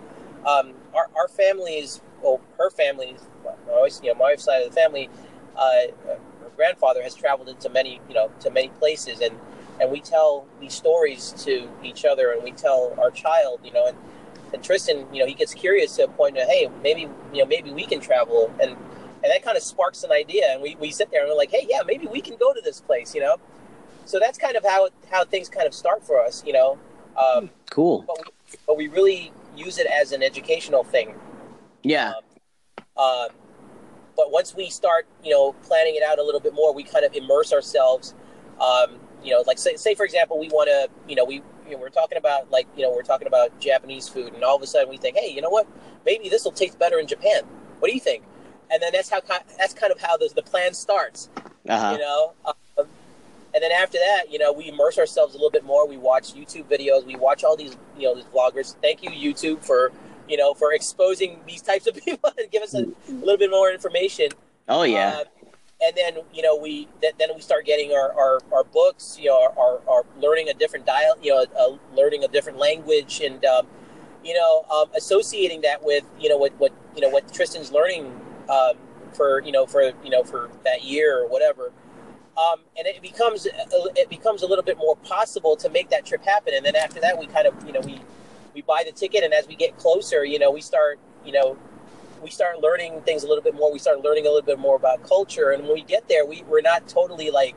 um, 0.46 0.74
our 0.94 1.10
our 1.16 1.28
family 1.28 1.74
is 1.74 2.02
well, 2.22 2.42
her 2.58 2.70
family, 2.70 3.16
always 3.70 4.00
you 4.04 4.10
know, 4.10 4.16
my 4.16 4.32
wife's 4.32 4.44
side 4.44 4.62
of 4.62 4.70
the 4.70 4.76
family. 4.76 5.10
Uh, 5.56 5.92
her 6.06 6.20
grandfather 6.56 7.04
has 7.04 7.16
traveled 7.16 7.48
into 7.50 7.70
many 7.70 8.02
you 8.08 8.16
know 8.16 8.32
to 8.40 8.50
many 8.50 8.70
places 8.70 9.20
and 9.22 9.36
and 9.80 9.92
we 9.92 10.00
tell 10.00 10.46
these 10.60 10.74
stories 10.74 11.34
to 11.38 11.70
each 11.84 12.06
other 12.06 12.32
and 12.32 12.44
we 12.44 12.52
tell 12.52 12.96
our 13.00 13.12
child 13.12 13.60
you 13.64 13.72
know 13.72 13.88
and, 13.88 13.98
and 14.54 14.64
tristan 14.64 15.06
you 15.14 15.20
know 15.20 15.26
he 15.26 15.34
gets 15.34 15.54
curious 15.54 15.96
to 15.96 16.04
a 16.04 16.08
point 16.08 16.38
of 16.38 16.48
hey 16.48 16.70
maybe 16.82 17.02
you 17.34 17.40
know 17.40 17.46
maybe 17.46 17.72
we 17.72 17.86
can 17.86 18.00
travel 18.00 18.54
and 18.62 18.72
and 18.72 19.32
that 19.32 19.42
kind 19.44 19.56
of 19.56 19.64
sparks 19.64 20.04
an 20.04 20.12
idea 20.12 20.46
and 20.52 20.62
we, 20.62 20.76
we 20.76 20.92
sit 20.92 21.10
there 21.12 21.22
and 21.22 21.30
we're 21.30 21.38
like 21.38 21.52
hey 21.52 21.66
yeah 21.70 21.82
maybe 21.86 22.08
we 22.08 22.22
can 22.22 22.36
go 22.38 22.54
to 22.54 22.62
this 22.64 22.82
place 22.82 23.16
you 23.16 23.22
know? 23.22 23.38
So 24.06 24.20
that's 24.20 24.38
kind 24.38 24.58
of 24.58 24.66
how 24.66 24.90
how 25.10 25.24
things 25.24 25.50
kind 25.50 25.66
of 25.66 25.74
start 25.74 26.06
for 26.06 26.22
us 26.22 26.44
you 26.46 26.54
know? 26.54 26.78
Um, 27.18 27.50
cool. 27.70 28.04
but 28.08 28.18
we, 28.18 28.58
but 28.68 28.78
we 28.78 28.88
really 28.88 29.32
use 29.56 29.78
it 29.78 29.88
as 29.88 30.12
an 30.12 30.24
educational 30.24 30.84
thing. 30.84 31.16
Yeah. 31.84 32.10
Um, 32.10 32.24
uh, 32.98 33.28
but 34.16 34.32
once 34.32 34.56
we 34.56 34.70
start, 34.70 35.08
you 35.24 35.32
know, 35.32 35.54
planning 35.64 35.96
it 35.96 36.04
out 36.04 36.20
a 36.20 36.24
little 36.24 36.40
bit 36.40 36.54
more, 36.54 36.74
we 36.74 36.84
kind 36.84 37.06
of 37.06 37.14
immerse 37.14 37.52
ourselves. 37.52 38.14
You 39.24 39.32
know, 39.32 39.44
like 39.46 39.58
say, 39.58 39.76
say 39.76 39.96
for 39.96 40.06
example, 40.06 40.40
we 40.40 40.50
want 40.50 40.70
to, 40.70 40.90
you 41.10 41.16
know, 41.16 41.26
we 41.26 41.36
you 41.66 41.72
know, 41.72 41.78
we're 41.78 41.90
talking 41.90 42.18
about 42.18 42.52
like, 42.52 42.68
you 42.76 42.84
know, 42.84 42.92
we're 42.92 43.04
talking 43.04 43.28
about 43.28 43.58
Japanese 43.60 44.10
food, 44.10 44.34
and 44.34 44.44
all 44.44 44.56
of 44.56 44.62
a 44.62 44.68
sudden 44.68 44.90
we 44.90 44.98
think, 44.98 45.18
hey, 45.18 45.32
you 45.32 45.42
know 45.42 45.50
what? 45.50 45.68
Maybe 46.06 46.30
this 46.30 46.44
will 46.44 46.52
taste 46.52 46.78
better 46.78 47.00
in 47.00 47.08
Japan. 47.08 47.44
What 47.80 47.88
do 47.88 47.94
you 47.94 48.02
think? 48.02 48.24
And 48.72 48.82
then 48.82 48.92
that's 48.94 49.10
how 49.10 49.22
that's 49.58 49.74
kind 49.74 49.92
of 49.92 50.00
how 50.00 50.18
the, 50.18 50.30
the 50.36 50.42
plan 50.42 50.74
starts. 50.74 51.30
Uh-huh. 51.68 51.92
You 51.94 52.00
know, 52.00 52.34
um, 52.46 52.88
and 53.54 53.62
then 53.62 53.72
after 53.72 53.98
that, 54.00 54.32
you 54.32 54.40
know, 54.40 54.52
we 54.52 54.70
immerse 54.70 54.98
ourselves 54.98 55.36
a 55.36 55.38
little 55.38 55.52
bit 55.52 55.64
more. 55.64 55.88
We 55.88 55.98
watch 55.98 56.34
YouTube 56.34 56.66
videos. 56.66 57.06
We 57.06 57.16
watch 57.16 57.44
all 57.44 57.56
these, 57.56 57.78
you 57.98 58.04
know, 58.04 58.16
these 58.16 58.26
vloggers. 58.26 58.76
Thank 58.82 59.04
you, 59.04 59.12
YouTube, 59.12 59.64
for 59.64 59.92
you 60.28 60.38
know 60.38 60.54
for 60.54 60.74
exposing 60.74 61.40
these 61.48 61.62
types 61.62 61.88
of 61.88 61.96
people 62.06 62.32
and 62.38 62.50
give 62.52 62.64
us 62.64 62.74
a, 62.74 62.84
a 62.84 63.12
little 63.12 63.38
bit 63.38 63.52
more 63.52 63.72
information. 63.72 64.30
Oh 64.68 64.84
yeah. 64.84 65.22
Uh, 65.22 65.43
and 65.82 65.96
then 65.96 66.18
you 66.34 66.42
know 66.42 66.56
we 66.56 66.88
th- 67.02 67.14
then 67.18 67.30
we 67.36 67.42
start 67.42 67.66
getting 67.66 67.92
our, 67.92 68.14
our, 68.14 68.40
our 68.52 68.64
books 68.64 69.18
you 69.20 69.28
know 69.28 69.42
our, 69.42 69.58
our, 69.58 69.82
our 69.88 70.06
learning 70.20 70.50
a 70.50 70.54
different 70.54 70.86
dial 70.86 71.16
you 71.22 71.32
know 71.32 71.46
uh, 71.60 71.96
learning 71.96 72.24
a 72.24 72.28
different 72.28 72.58
language 72.58 73.22
and 73.22 73.44
um, 73.46 73.68
you 74.24 74.34
know 74.34 74.66
um, 74.72 74.90
associating 74.96 75.62
that 75.62 75.84
with 75.84 76.04
you 76.20 76.30
know 76.30 76.38
what 76.38 76.54
what 76.60 76.72
you 76.96 77.02
know 77.02 77.10
what 77.10 77.32
Tristan's 77.34 77.72
learning 77.72 78.06
um, 78.50 78.74
for 79.14 79.42
you 79.42 79.52
know 79.52 79.66
for 79.66 79.82
you 80.04 80.10
know 80.10 80.24
for 80.24 80.50
that 80.64 80.84
year 80.84 81.24
or 81.24 81.28
whatever 81.28 81.72
um, 82.38 82.62
and 82.78 82.88
it 82.88 83.02
becomes 83.02 83.46
it 83.46 84.10
becomes 84.10 84.42
a 84.42 84.48
little 84.48 84.64
bit 84.64 84.78
more 84.78 84.96
possible 84.98 85.56
to 85.56 85.70
make 85.70 85.90
that 85.90 86.06
trip 86.06 86.24
happen 86.24 86.54
and 86.56 86.66
then 86.66 86.76
after 86.76 87.00
that 87.00 87.18
we 87.18 87.28
kind 87.28 87.48
of 87.48 87.54
you 87.66 87.74
know 87.74 87.82
we 87.82 88.00
we 88.56 88.62
buy 88.62 88.84
the 88.86 88.92
ticket 88.92 89.24
and 89.24 89.34
as 89.34 89.48
we 89.48 89.56
get 89.56 89.78
closer 89.78 90.24
you 90.24 90.40
know 90.40 90.52
we 90.52 90.62
start 90.62 91.00
you 91.26 91.32
know 91.32 91.58
we 92.24 92.30
start 92.30 92.62
learning 92.62 93.02
things 93.02 93.24
a 93.24 93.28
little 93.28 93.44
bit 93.44 93.54
more. 93.54 93.72
We 93.72 93.80
start 93.80 94.02
learning 94.04 94.26
a 94.26 94.30
little 94.30 94.46
bit 94.46 94.60
more 94.60 94.76
about 94.76 95.04
culture, 95.04 95.52
and 95.52 95.64
when 95.64 95.74
we 95.74 95.84
get 95.84 96.08
there, 96.08 96.26
we 96.26 96.44
we're 96.44 96.62
not 96.62 96.88
totally 96.88 97.30
like 97.30 97.56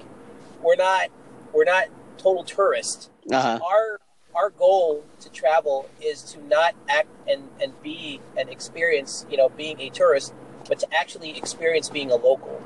we're 0.63 0.77
not 0.77 1.09
we're 1.53 1.65
not 1.65 1.87
total 2.19 2.45
tourists. 2.45 3.11
Uh-huh. 3.31 3.59
Our 3.65 4.01
our 4.35 4.51
goal 4.51 5.05
to 5.21 5.31
travel 5.31 5.89
is 6.01 6.23
to 6.33 6.43
not 6.45 6.75
act 6.89 7.09
and 7.29 7.49
and 7.63 7.81
be 7.83 8.21
and 8.37 8.49
experience 8.49 9.25
you 9.31 9.37
know 9.37 9.49
being 9.49 9.81
a 9.81 9.89
tourist, 9.91 10.35
but 10.69 10.81
to 10.81 10.95
actually 10.95 11.37
experience 11.39 11.89
being 11.89 12.11
a 12.11 12.17
local. 12.17 12.61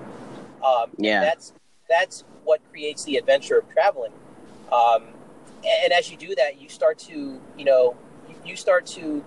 Um, 0.64 0.90
Yeah. 0.96 1.20
that's 1.20 1.52
that's 1.88 2.24
what 2.44 2.60
creates 2.70 3.04
the 3.04 3.16
adventure 3.16 3.58
of 3.58 3.70
traveling. 3.70 4.12
Um, 4.72 5.08
and, 5.62 5.84
and 5.84 5.92
as 5.92 6.10
you 6.10 6.16
do 6.16 6.34
that, 6.36 6.60
you 6.60 6.68
start 6.68 6.98
to 7.00 7.40
you 7.58 7.64
know 7.64 7.94
you, 8.28 8.34
you 8.46 8.56
start 8.56 8.86
to 8.86 9.22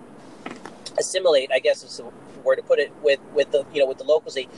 assimilate. 0.98 1.50
I 1.52 1.60
guess 1.60 1.82
is 1.84 2.00
word 2.44 2.56
to 2.56 2.62
put 2.62 2.78
it 2.78 2.92
with 3.02 3.20
with 3.34 3.50
the 3.52 3.64
you 3.72 3.80
know 3.80 3.86
with 3.86 3.98
the 3.98 4.04
locals. 4.04 4.34
They, 4.34 4.48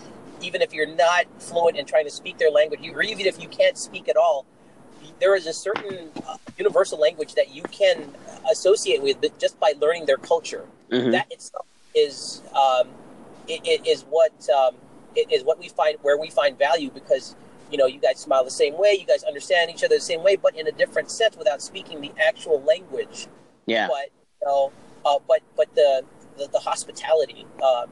even 0.42 0.60
if 0.60 0.72
you're 0.74 0.94
not 0.94 1.24
fluent 1.38 1.78
in 1.78 1.86
trying 1.86 2.04
to 2.04 2.10
speak 2.10 2.36
their 2.38 2.50
language, 2.50 2.80
you, 2.82 2.92
or 2.92 3.02
even 3.02 3.26
if 3.26 3.40
you 3.40 3.48
can't 3.48 3.78
speak 3.78 4.08
at 4.08 4.16
all, 4.16 4.44
there 5.18 5.34
is 5.34 5.46
a 5.46 5.52
certain 5.52 6.10
uh, 6.26 6.36
universal 6.58 6.98
language 7.00 7.34
that 7.34 7.54
you 7.54 7.62
can 7.64 8.14
associate 8.50 9.02
with 9.02 9.18
but 9.20 9.38
just 9.38 9.58
by 9.58 9.72
learning 9.80 10.06
their 10.06 10.18
culture. 10.18 10.66
Mhm. 10.90 11.12
That 11.12 11.32
itself 11.32 11.66
is 11.94 12.42
um, 12.54 12.88
it, 13.48 13.60
it 13.64 13.86
is 13.86 14.02
what 14.02 14.32
um, 14.50 14.74
it 15.14 15.32
is 15.32 15.42
what 15.44 15.58
we 15.58 15.68
find 15.68 15.96
where 16.02 16.18
we 16.18 16.28
find 16.28 16.58
value 16.58 16.90
because 16.90 17.34
you 17.70 17.78
know 17.78 17.86
you 17.86 17.98
guys 17.98 18.18
smile 18.18 18.44
the 18.44 18.50
same 18.50 18.76
way, 18.78 18.96
you 19.00 19.06
guys 19.06 19.24
understand 19.24 19.70
each 19.70 19.82
other 19.82 19.96
the 19.96 20.00
same 20.00 20.22
way, 20.22 20.36
but 20.36 20.54
in 20.54 20.66
a 20.66 20.72
different 20.72 21.10
sense 21.10 21.36
without 21.36 21.62
speaking 21.62 22.00
the 22.00 22.12
actual 22.28 22.60
language 22.62 23.26
yeah. 23.66 23.88
but 23.88 24.10
you 24.40 24.46
know, 24.46 24.72
uh, 25.04 25.18
but 25.28 25.40
but 25.56 25.72
the 25.74 26.04
the, 26.38 26.48
the 26.52 26.58
hospitality 26.58 27.46
uh, 27.62 27.86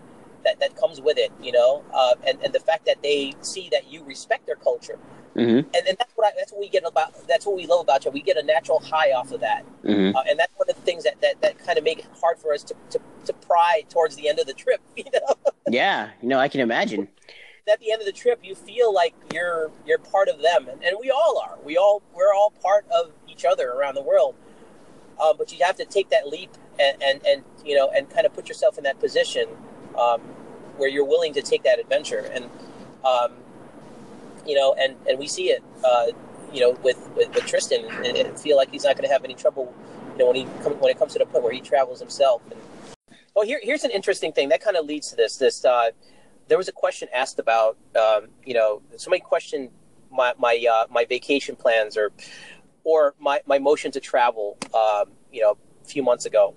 that 0.45 0.61
that 0.61 0.77
comes 0.77 1.01
with 1.01 1.19
it, 1.19 1.33
you 1.43 1.53
know, 1.53 1.85
uh, 1.93 2.15
and 2.27 2.39
and 2.43 2.53
the 2.53 2.61
fact 2.61 2.87
that 2.87 3.03
they 3.03 3.35
see 3.41 3.69
that 3.73 3.91
you 3.91 4.05
respect 4.05 4.47
their 4.47 4.57
culture, 4.57 4.99
hmm 5.35 5.41
and, 5.41 5.67
and 5.75 5.97
that's 5.99 6.13
what 6.15 6.27
I, 6.27 6.37
that's 6.37 6.53
what 6.53 6.61
we 6.61 6.69
get 6.69 6.85
about 6.87 7.27
that's 7.27 7.47
what 7.47 7.57
we 7.57 7.67
love 7.67 7.81
about 7.81 8.05
you. 8.05 8.11
We 8.11 8.23
get 8.23 8.37
a 8.37 8.43
natural 8.43 8.81
high 8.81 9.13
off 9.13 9.33
of 9.33 9.41
that, 9.41 9.65
hmm 9.83 10.11
uh, 10.15 10.23
and 10.29 10.39
that's 10.39 10.53
one 10.57 10.69
of 10.69 10.77
the 10.77 10.83
things 10.83 11.05
that 11.05 11.21
that, 11.21 11.41
that 11.43 11.59
kind 11.59 11.79
of 11.79 11.85
make 11.85 12.01
it 12.01 12.07
hard 12.21 12.39
for 12.39 12.53
us 12.53 12.63
to, 12.65 12.75
to 12.91 13.01
to 13.27 13.33
pry 13.33 13.83
towards 13.89 14.17
the 14.17 14.29
end 14.29 14.39
of 14.39 14.47
the 14.47 14.55
trip. 14.55 14.81
You 14.97 15.05
know, 15.13 15.53
Yeah. 15.69 16.11
No, 16.23 16.39
I 16.39 16.49
can 16.49 16.61
imagine. 16.61 17.09
at 17.73 17.81
the 17.81 17.91
end 17.91 18.01
of 18.01 18.07
the 18.07 18.13
trip, 18.13 18.41
you 18.43 18.55
feel 18.55 18.93
like 18.93 19.15
you're 19.33 19.71
you're 19.87 19.99
part 19.99 20.29
of 20.29 20.41
them, 20.43 20.69
and, 20.69 20.83
and 20.85 20.97
we 21.01 21.11
all 21.11 21.39
are. 21.39 21.59
We 21.65 21.77
all 21.77 22.03
we're 22.15 22.35
all 22.35 22.53
part 22.63 22.87
of 22.91 23.13
each 23.29 23.45
other 23.45 23.71
around 23.71 23.95
the 23.95 24.03
world. 24.03 24.35
Uh, 25.21 25.33
but 25.33 25.52
you 25.52 25.64
have 25.64 25.76
to 25.76 25.85
take 25.85 26.11
that 26.11 26.28
leap 26.28 26.50
and, 26.78 27.02
and, 27.02 27.26
and 27.26 27.44
you 27.64 27.76
know 27.76 27.90
and 27.90 28.09
kind 28.11 28.26
of 28.26 28.35
put 28.35 28.49
yourself 28.49 28.78
in 28.78 28.85
that 28.85 28.99
position 29.00 29.47
um, 29.99 30.21
where 30.76 30.88
you're 30.88 31.04
willing 31.04 31.33
to 31.35 31.42
take 31.42 31.62
that 31.62 31.78
adventure. 31.78 32.30
And 32.33 32.44
um, 33.04 33.33
you 34.47 34.54
know 34.54 34.75
and, 34.75 34.97
and 35.09 35.18
we 35.18 35.26
see 35.26 35.50
it 35.50 35.62
uh, 35.85 36.06
you 36.52 36.61
know 36.61 36.73
with, 36.83 37.09
with, 37.16 37.35
with 37.35 37.47
Tristan. 37.47 37.85
And, 38.04 38.16
and 38.16 38.38
feel 38.38 38.56
like 38.56 38.71
he's 38.71 38.85
not 38.85 38.97
going 38.97 39.06
to 39.06 39.12
have 39.12 39.25
any 39.25 39.35
trouble 39.35 39.75
you 40.12 40.18
know 40.18 40.26
when 40.26 40.37
he 40.37 40.44
come, 40.62 40.73
when 40.75 40.90
it 40.90 40.99
comes 40.99 41.12
to 41.14 41.18
the 41.18 41.26
point 41.26 41.44
where 41.44 41.52
he 41.52 41.61
travels 41.61 42.00
himself. 42.00 42.42
And 42.50 42.61
well 43.35 43.44
here, 43.44 43.61
here's 43.62 43.85
an 43.85 43.90
interesting 43.90 44.33
thing 44.33 44.49
that 44.50 44.62
kind 44.62 44.76
of 44.76 44.87
leads 44.87 45.11
to 45.11 45.16
this 45.16 45.37
this 45.37 45.64
uh, 45.64 45.90
there 46.49 46.59
was 46.59 46.68
a 46.68 46.73
question 46.73 47.09
asked 47.14 47.38
about 47.38 47.76
um, 47.97 48.28
you 48.44 48.54
know 48.54 48.83
somebody 48.97 49.21
questioned 49.21 49.71
my 50.11 50.33
my 50.38 50.64
uh, 50.71 50.87
my 50.90 51.04
vacation 51.04 51.56
plans 51.56 51.97
or 51.97 52.12
or 52.85 53.14
my, 53.19 53.41
my 53.47 53.59
motion 53.59 53.91
to 53.93 54.00
travel 54.00 54.57
um, 54.75 55.12
you 55.33 55.43
know 55.43 55.57
a 55.83 55.87
few 55.87 56.03
months 56.03 56.26
ago. 56.26 56.55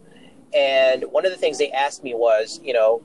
And 0.53 1.03
one 1.11 1.25
of 1.25 1.31
the 1.31 1.37
things 1.37 1.57
they 1.57 1.71
asked 1.71 2.03
me 2.03 2.13
was 2.13 2.59
you 2.63 2.73
know 2.73 3.01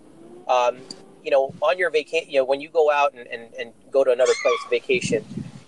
um, 0.48 0.78
you 1.24 1.30
know 1.30 1.54
on 1.62 1.78
your 1.78 1.90
vacation 1.90 2.30
you 2.30 2.40
know 2.40 2.44
when 2.44 2.60
you 2.60 2.68
go 2.68 2.90
out 2.90 3.14
and, 3.14 3.26
and, 3.28 3.54
and 3.54 3.72
go 3.90 4.04
to 4.04 4.10
another 4.10 4.32
place 4.42 4.58
vacation 4.70 5.24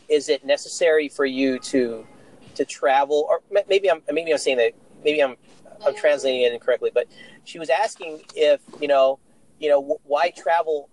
is 0.08 0.28
it 0.28 0.44
necessary 0.44 1.08
for 1.08 1.25
you 1.25 1.58
to 1.58 2.06
to 2.54 2.64
travel? 2.64 3.26
Or 3.28 3.40
maybe 3.68 3.90
i'm 3.90 4.02
maybe 4.11 4.30
i'm 4.30 4.38
saying 4.38 4.58
that 4.58 4.73
maybe 5.04 5.23
i'm 5.23 5.37
i'm 5.84 5.94
translating 5.94 6.42
it 6.42 6.52
incorrectly 6.52 6.90
but 6.92 7.06
she 7.44 7.58
was 7.58 7.68
asking 7.68 8.23
if 8.34 8.61
you 8.80 8.88
know 8.88 9.18
you 9.58 9.68
know 9.68 9.99
why 10.04 10.30
travel 10.30 10.88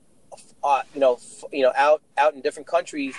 uh, 0.64 0.82
you 0.94 1.00
know 1.00 1.20
you 1.52 1.64
know 1.64 1.72
out 1.76 2.02
out 2.18 2.34
in 2.34 2.42
different 2.42 2.68
countries 2.68 3.16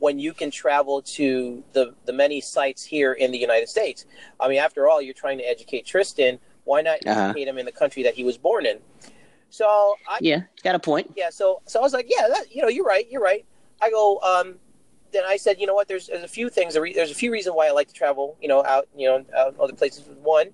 when 0.00 0.18
you 0.18 0.32
can 0.34 0.50
travel 0.50 1.00
to 1.02 1.62
the 1.72 1.94
the 2.06 2.12
many 2.12 2.40
sites 2.40 2.82
here 2.84 3.12
in 3.12 3.30
the 3.30 3.38
United 3.38 3.68
States. 3.68 4.04
I 4.40 4.48
mean, 4.48 4.58
after 4.58 4.88
all, 4.88 5.00
you're 5.00 5.14
trying 5.14 5.38
to 5.38 5.44
educate 5.44 5.86
Tristan. 5.86 6.38
Why 6.64 6.82
not 6.82 6.98
Uh-huh. 7.06 7.30
educate 7.30 7.46
him 7.48 7.58
in 7.58 7.66
the 7.66 7.72
country 7.72 8.02
that 8.02 8.14
he 8.14 8.24
was 8.24 8.36
born 8.36 8.66
in? 8.66 8.78
So 9.50 9.66
I 10.06 10.18
Yeah. 10.20 10.42
Got 10.64 10.74
a 10.74 10.78
point. 10.78 11.12
yeah, 11.16 11.30
so 11.30 11.62
so 11.66 11.78
I 11.80 11.82
was 11.82 11.92
like, 11.92 12.08
yeah, 12.08 12.28
that, 12.28 12.54
you 12.54 12.62
know, 12.62 12.68
you're 12.68 12.84
right, 12.84 13.06
you're 13.10 13.22
right. 13.22 13.44
I 13.80 13.90
go, 13.90 14.18
um, 14.20 14.56
then 15.12 15.24
I 15.26 15.36
said, 15.38 15.58
you 15.58 15.66
know 15.66 15.74
what? 15.74 15.88
There's, 15.88 16.06
there's 16.08 16.22
a 16.22 16.28
few 16.28 16.48
things. 16.50 16.74
There's 16.74 17.10
a 17.10 17.14
few 17.14 17.32
reasons 17.32 17.56
why 17.56 17.66
I 17.66 17.72
like 17.72 17.88
to 17.88 17.94
travel. 17.94 18.36
You 18.40 18.48
know, 18.48 18.64
out 18.64 18.88
you 18.96 19.08
know 19.08 19.24
out 19.36 19.58
other 19.58 19.72
places. 19.72 20.04
One, 20.22 20.48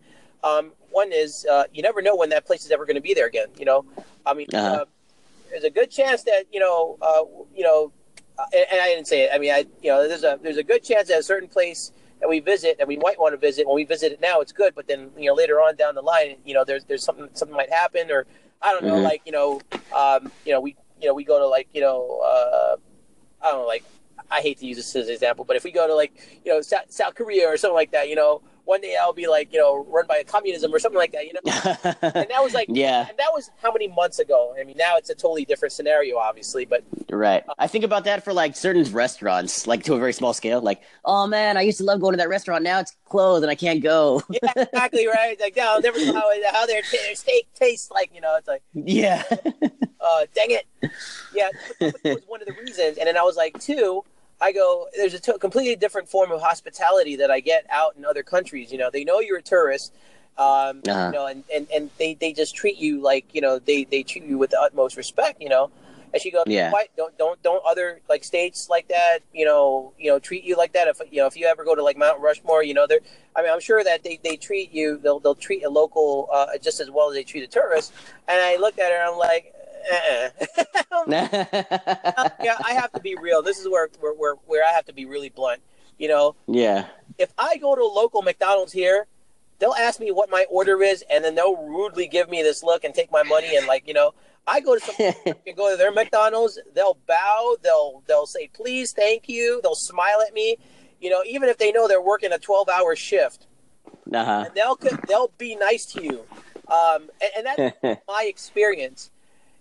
um, 0.45 0.73
one 0.91 1.13
is 1.13 1.45
uh, 1.51 1.65
you 1.73 1.83
never 1.83 2.01
know 2.03 2.17
when 2.17 2.31
that 2.31 2.47
place 2.47 2.65
is 2.65 2.71
ever 2.71 2.85
going 2.87 2.97
to 2.97 3.03
be 3.03 3.15
there 3.15 3.27
again. 3.27 3.49
You 3.59 3.67
know, 3.67 3.85
I 4.25 4.33
mean, 4.35 4.47
Uh-huh. 4.55 4.69
uh, 4.83 4.85
there's 5.51 5.65
a 5.65 5.71
good 5.71 5.91
chance 5.91 6.23
that 6.23 6.45
you 6.53 6.61
know, 6.61 6.97
uh, 7.03 7.23
you 7.55 7.65
know, 7.65 7.93
and, 8.53 8.67
and 8.71 8.81
I 8.81 8.89
didn't 8.89 9.07
say 9.07 9.23
it. 9.25 9.31
I 9.33 9.39
mean, 9.39 9.53
I 9.53 9.67
you 9.83 9.91
know, 9.91 10.07
there's 10.09 10.25
a 10.25 10.39
there's 10.43 10.57
a 10.57 10.63
good 10.63 10.83
chance 10.83 11.09
that 11.09 11.19
a 11.19 11.23
certain 11.23 11.49
place 11.49 11.93
that 12.21 12.29
we 12.29 12.41
visit 12.41 12.77
and 12.79 12.89
we 12.89 12.97
might 12.97 13.19
want 13.21 13.35
to 13.35 13.37
visit 13.37 13.67
when 13.67 13.77
we 13.77 13.85
visit 13.85 14.13
it 14.13 14.21
now, 14.21 14.41
it's 14.41 14.53
good. 14.53 14.75
But 14.75 14.87
then 14.89 15.11
you 15.17 15.27
know, 15.27 15.35
later 15.35 15.61
on 15.61 15.77
down 15.77 15.95
the 15.95 16.03
line, 16.03 16.37
you 16.45 16.55
know, 16.55 16.65
there's 16.65 16.85
there's 16.85 17.05
something 17.05 17.29
something 17.35 17.57
might 17.57 17.71
happen, 17.71 18.11
or 18.11 18.27
I 18.63 18.73
don't 18.73 18.85
know, 18.85 18.99
Mhm. 18.99 19.05
like 19.05 19.23
you 19.27 19.33
know, 19.33 19.61
um, 19.95 20.31
you 20.45 20.53
know, 20.53 20.61
we 20.61 20.77
you 21.01 21.09
know 21.09 21.15
we 21.15 21.25
go 21.25 21.39
to 21.39 21.47
like 21.47 21.69
you 21.73 21.81
know, 21.81 22.21
uh, 22.25 22.77
I 23.43 23.51
don't 23.51 23.61
know, 23.63 23.67
like 23.67 23.85
I 24.31 24.41
hate 24.41 24.59
to 24.59 24.67
use 24.67 24.77
this 24.79 24.97
as 24.97 25.09
an 25.09 25.15
example, 25.15 25.45
but 25.45 25.57
if 25.57 25.65
we 25.65 25.71
go 25.71 25.87
to 25.87 25.95
like 25.95 26.41
you 26.45 26.53
know 26.53 26.61
South, 26.61 26.91
South 26.91 27.15
Korea 27.15 27.47
or 27.49 27.57
something 27.57 27.75
like 27.75 27.93
that, 27.93 28.09
you 28.09 28.17
know, 28.17 28.43
one 28.67 28.81
day 28.81 28.97
I'll 29.01 29.13
be 29.13 29.27
like 29.27 29.53
you 29.53 29.59
know 29.59 29.85
run 29.89 30.07
by 30.07 30.19
a 30.19 30.25
communism 30.25 30.75
or 30.75 30.79
something 30.79 30.99
like 30.99 31.13
that, 31.13 31.27
you 31.27 31.33
know. 31.33 31.41
And 32.17 32.31
that 32.31 32.43
was 32.43 32.55
like, 32.55 32.69
yeah. 32.71 33.07
and 33.09 33.17
that 33.19 33.31
was 33.33 33.51
how 33.63 33.73
many 33.73 33.89
months 33.89 34.19
ago? 34.19 34.55
I 34.59 34.65
mean, 34.65 34.77
now 34.77 34.97
it's 34.97 35.11
a 35.11 35.15
totally 35.15 35.45
different 35.45 35.73
scenario, 35.73 36.19
obviously, 36.19 36.65
but 36.65 36.85
Right. 37.11 37.45
I 37.59 37.67
think 37.67 37.85
about 37.85 38.05
that 38.05 38.25
for 38.25 38.33
like 38.33 38.57
certain 38.57 38.85
restaurants, 38.93 39.67
like 39.67 39.85
to 39.85 39.95
a 39.95 39.99
very 39.99 40.13
small 40.13 40.33
scale. 40.35 40.61
Like, 40.61 40.83
oh 41.05 41.27
man, 41.27 41.57
I 41.57 41.63
used 41.63 41.79
to 41.79 41.85
love 41.85 42.01
going 42.01 42.13
to 42.13 42.19
that 42.19 42.29
restaurant. 42.29 42.65
Now 42.65 42.81
it's 42.81 42.97
closed 43.09 43.43
and 43.43 43.51
I 43.51 43.55
can't 43.55 43.83
go. 43.83 44.23
yeah, 44.29 44.53
exactly 44.57 45.07
right. 45.19 45.39
Like, 45.41 45.57
no, 45.57 45.75
I'll 45.75 45.81
never 45.81 45.99
know 46.05 46.13
how, 46.13 46.53
how 46.53 46.67
their, 46.67 46.83
their 46.93 47.15
steak 47.15 47.49
tastes 47.55 47.91
like. 47.91 48.11
You 48.15 48.21
know, 48.21 48.37
it's 48.37 48.49
like, 48.49 48.63
yeah. 48.75 49.23
uh, 50.01 50.27
dang 50.35 50.51
it. 50.51 50.67
Yeah, 51.35 51.49
but 51.81 52.03
that 52.03 52.15
was 52.15 52.25
one 52.27 52.41
of 52.41 52.47
the 52.47 52.55
reasons. 52.55 52.99
And 52.99 53.07
then 53.07 53.17
I 53.17 53.23
was 53.23 53.37
like, 53.37 53.59
two, 53.61 54.05
I 54.41 54.53
go, 54.53 54.89
there's 54.97 55.15
a 55.15 55.21
completely 55.39 55.77
different 55.77 56.09
form 56.09 56.31
of 56.31 56.41
hospitality 56.41 57.17
that 57.17 57.31
I 57.31 57.41
get 57.41 57.67
out 57.71 57.97
in 57.97 58.05
other 58.05 58.23
countries. 58.23 58.71
You 58.71 58.79
know, 58.79 58.91
they 58.93 59.05
know 59.05 59.21
you're 59.21 59.39
a 59.39 59.43
tourist. 59.43 59.93
Um, 60.39 60.83
Uh-huh. 60.87 61.07
You 61.07 61.13
know, 61.13 61.27
and, 61.27 61.45
and, 61.55 61.67
and 61.75 61.91
they, 61.99 62.15
they 62.15 62.33
just 62.35 62.55
treat 62.55 62.77
you 62.77 63.01
like 63.01 63.25
you 63.35 63.41
know 63.41 63.59
they, 63.59 63.85
they 63.85 64.03
treat 64.03 64.25
you 64.25 64.37
with 64.37 64.51
the 64.51 64.61
utmost 64.61 64.97
respect. 64.99 65.41
You 65.41 65.49
know, 65.49 65.71
and 66.13 66.21
she 66.21 66.31
goes, 66.31 66.45
Yeah. 66.47 66.71
Why 66.71 66.89
don't 66.97 67.17
don't 67.17 67.43
don't 67.43 67.63
other 67.67 68.01
like 68.09 68.23
states 68.25 68.69
like 68.69 68.89
that? 68.89 69.21
You 69.33 69.47
know, 69.47 69.95
you 69.99 70.11
know, 70.11 70.19
treat 70.19 70.45
you 70.45 70.57
like 70.57 70.75
that. 70.75 70.89
If 70.89 71.01
you 71.11 71.21
know, 71.23 71.27
if 71.27 71.37
you 71.39 71.47
ever 71.47 71.65
go 71.65 71.75
to 71.75 71.83
like 71.83 71.97
Mount 71.97 72.21
Rushmore, 72.21 72.63
you 72.63 72.75
know, 72.75 72.87
they're. 72.87 73.01
I 73.35 73.43
mean, 73.43 73.51
I'm 73.51 73.61
sure 73.61 73.83
that 73.85 74.03
they, 74.03 74.19
they 74.23 74.37
treat 74.37 74.73
you. 74.73 74.99
They'll 75.03 75.21
they'll 75.21 75.35
treat 75.35 75.65
a 75.65 75.71
local 75.71 76.29
uh, 76.33 76.47
just 76.63 76.81
as 76.81 76.91
well 76.91 77.09
as 77.09 77.15
they 77.15 77.25
treat 77.25 77.45
a 77.45 77.47
tourist. 77.47 77.95
And 78.29 78.39
I 78.39 78.57
looked 78.57 78.79
at 78.79 78.91
her, 78.91 78.99
and 78.99 79.11
I'm 79.13 79.19
like. 79.19 79.55
yeah, 81.09 82.57
I 82.65 82.73
have 82.75 82.93
to 82.93 83.01
be 83.01 83.15
real. 83.17 83.43
This 83.43 83.59
is 83.59 83.69
where, 83.69 83.89
where 84.01 84.13
where 84.15 84.35
where 84.47 84.65
I 84.65 84.73
have 84.73 84.85
to 84.87 84.93
be 84.93 85.05
really 85.05 85.29
blunt. 85.29 85.61
You 85.99 86.09
know, 86.09 86.35
yeah. 86.47 86.87
if 87.19 87.33
I 87.39 87.57
go 87.57 87.75
to 87.75 87.81
a 87.81 87.85
local 87.85 88.21
McDonald's 88.23 88.73
here, 88.73 89.07
they'll 89.59 89.73
ask 89.73 89.99
me 90.01 90.11
what 90.11 90.29
my 90.31 90.45
order 90.51 90.83
is, 90.83 91.03
and 91.09 91.25
then 91.25 91.35
they'll 91.35 91.57
rudely 91.57 92.07
give 92.07 92.29
me 92.29 92.43
this 92.43 92.63
look 92.63 92.85
and 92.85 92.95
take 92.95 93.11
my 93.11 93.23
money 93.23 93.57
and 93.57 93.67
like 93.67 93.87
you 93.89 93.95
know. 93.95 94.13
I 94.49 94.61
go 94.61 94.79
to 94.79 94.81
some 94.81 94.95
and 95.47 95.57
go 95.57 95.73
to 95.73 95.77
their 95.77 95.91
McDonald's, 95.91 96.57
they'll 96.73 96.99
bow, 97.09 97.57
they'll 97.63 98.03
they'll 98.07 98.27
say 98.27 98.49
please, 98.55 98.93
thank 98.93 99.29
you, 99.29 99.61
they'll 99.63 99.75
smile 99.75 100.23
at 100.25 100.33
me, 100.35 100.57
you 101.01 101.11
know, 101.11 101.23
even 101.27 101.49
if 101.49 101.59
they 101.59 101.73
know 101.73 101.89
they're 101.89 102.01
working 102.01 102.31
a 102.33 102.39
twelve 102.39 102.69
hour 102.69 102.95
shift, 102.95 103.47
Uh-huh. 104.13 104.45
and 104.47 104.55
they'll 104.55 104.79
they'll 105.09 105.33
be 105.37 105.57
nice 105.57 105.85
to 105.87 106.03
you, 106.05 106.21
um, 106.69 107.11
and, 107.21 107.47
and 107.59 107.73
that's 107.83 108.03
my 108.07 108.25
experience. 108.29 109.11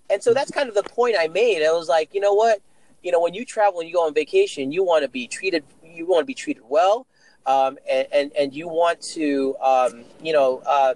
And 0.09 0.21
so 0.21 0.33
that's 0.33 0.51
kind 0.51 0.69
of 0.69 0.75
the 0.75 0.83
point 0.83 1.15
I 1.19 1.27
made. 1.27 1.65
I 1.65 1.71
was 1.71 1.87
like, 1.89 2.13
you 2.13 2.21
know 2.21 2.33
what, 2.33 2.59
you 3.03 3.11
know, 3.11 3.19
when 3.21 3.33
you 3.33 3.45
travel 3.45 3.79
and 3.79 3.89
you 3.89 3.95
go 3.95 4.05
on 4.05 4.13
vacation, 4.13 4.71
you 4.71 4.83
want 4.83 5.03
to 5.03 5.09
be 5.09 5.27
treated, 5.27 5.63
you 5.83 6.05
want 6.05 6.21
to 6.21 6.25
be 6.25 6.33
treated 6.33 6.63
well, 6.67 7.07
um, 7.45 7.77
and, 7.89 8.07
and 8.11 8.31
and 8.37 8.53
you 8.53 8.67
want 8.67 9.01
to, 9.01 9.55
um, 9.61 10.03
you 10.21 10.33
know, 10.33 10.61
uh, 10.65 10.93